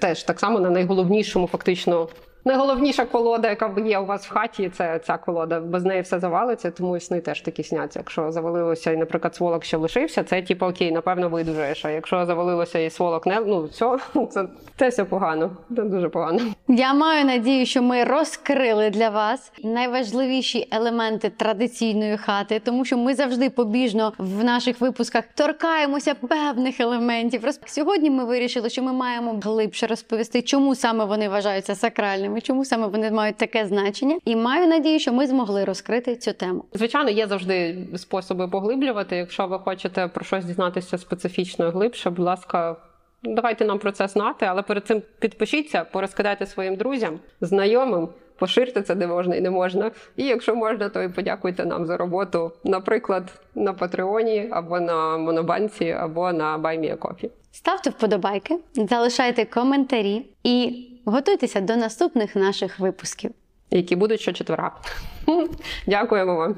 Теж 0.00 0.22
так 0.22 0.40
само 0.40 0.60
на 0.60 0.70
найголовнішому, 0.70 1.46
фактично. 1.46 2.08
Найголовніша 2.46 3.04
колода, 3.04 3.48
яка 3.48 3.74
є 3.86 3.98
у 3.98 4.06
вас 4.06 4.26
в 4.26 4.32
хаті, 4.32 4.68
це 4.68 4.98
ця 4.98 5.16
колода. 5.16 5.60
Без 5.60 5.84
неї 5.84 6.02
все 6.02 6.18
завалиться, 6.18 6.70
тому 6.70 6.96
і 6.96 7.00
сни 7.00 7.20
теж 7.20 7.40
такі 7.40 7.62
сняться. 7.62 7.98
Якщо 7.98 8.32
завалилося 8.32 8.90
і, 8.92 8.96
наприклад, 8.96 9.34
сволок 9.34 9.64
ще 9.64 9.76
лишився, 9.76 10.24
це 10.24 10.42
типу 10.42 10.66
окей, 10.66 10.92
напевно, 10.92 11.28
видужаєш. 11.28 11.84
А 11.84 11.90
якщо 11.90 12.26
завалилося 12.26 12.78
і 12.78 12.90
сволок 12.90 13.26
не 13.26 13.40
ну 13.40 13.64
все, 13.64 13.98
це, 14.30 14.46
це 14.76 14.88
все 14.88 15.04
погано. 15.04 15.50
Це 15.76 15.82
дуже 15.82 16.08
погано. 16.08 16.40
Я 16.68 16.94
маю 16.94 17.24
надію, 17.24 17.66
що 17.66 17.82
ми 17.82 18.04
розкрили 18.04 18.90
для 18.90 19.08
вас 19.08 19.52
найважливіші 19.64 20.68
елементи 20.72 21.30
традиційної 21.30 22.16
хати, 22.16 22.60
тому 22.64 22.84
що 22.84 22.98
ми 22.98 23.14
завжди 23.14 23.50
побіжно 23.50 24.12
в 24.18 24.44
наших 24.44 24.80
випусках 24.80 25.24
торкаємося 25.34 26.14
певних 26.14 26.80
елементів. 26.80 27.44
Сьогодні 27.66 28.10
ми 28.10 28.24
вирішили, 28.24 28.70
що 28.70 28.82
ми 28.82 28.92
маємо 28.92 29.40
глибше 29.44 29.86
розповісти, 29.86 30.42
чому 30.42 30.74
саме 30.74 31.04
вони 31.04 31.28
вважаються 31.28 31.74
сакральними, 31.74 32.33
чому 32.40 32.64
саме 32.64 32.86
вони 32.86 33.10
мають 33.10 33.36
таке 33.36 33.66
значення. 33.66 34.18
І 34.24 34.36
маю 34.36 34.66
надію, 34.66 34.98
що 34.98 35.12
ми 35.12 35.26
змогли 35.26 35.64
розкрити 35.64 36.16
цю 36.16 36.32
тему. 36.32 36.64
Звичайно, 36.72 37.10
є 37.10 37.26
завжди 37.26 37.86
способи 37.96 38.48
поглиблювати. 38.48 39.16
Якщо 39.16 39.46
ви 39.46 39.58
хочете 39.58 40.08
про 40.08 40.24
щось 40.24 40.44
дізнатися 40.44 40.98
специфічно 40.98 41.66
і 41.66 41.70
глибше, 41.70 42.10
будь 42.10 42.26
ласка. 42.26 42.76
Давайте 43.22 43.64
нам 43.64 43.78
про 43.78 43.92
це 43.92 44.08
знати, 44.08 44.46
але 44.46 44.62
перед 44.62 44.86
цим 44.86 45.02
підпишіться, 45.18 45.84
порозкидайте 45.84 46.46
своїм 46.46 46.76
друзям, 46.76 47.18
знайомим, 47.40 48.08
поширте 48.38 48.82
це 48.82 48.94
де 48.94 49.06
можна 49.06 49.36
і 49.36 49.40
не 49.40 49.50
можна. 49.50 49.90
І 50.16 50.24
якщо 50.24 50.54
можна, 50.54 50.88
то 50.88 51.02
і 51.02 51.08
подякуйте 51.08 51.64
нам 51.64 51.86
за 51.86 51.96
роботу, 51.96 52.52
наприклад, 52.64 53.40
на 53.54 53.72
Патреоні 53.72 54.48
або 54.50 54.80
на 54.80 55.18
Монобанці, 55.18 55.90
або 55.90 56.32
на 56.32 56.58
Buy 56.58 56.75
Me 56.75 56.86
a 56.86 56.91
Coffee. 56.91 57.30
Ставте 57.52 57.90
вподобайки, 57.90 58.58
залишайте 58.74 59.44
коментарі 59.44 60.26
і 60.44 60.86
готуйтеся 61.04 61.60
до 61.60 61.76
наступних 61.76 62.36
наших 62.36 62.78
випусків. 62.78 63.30
які 63.70 63.96
будуть 63.96 64.20
щочетвера. 64.20 64.72
Дякуємо 65.86 66.34
вам. 66.36 66.56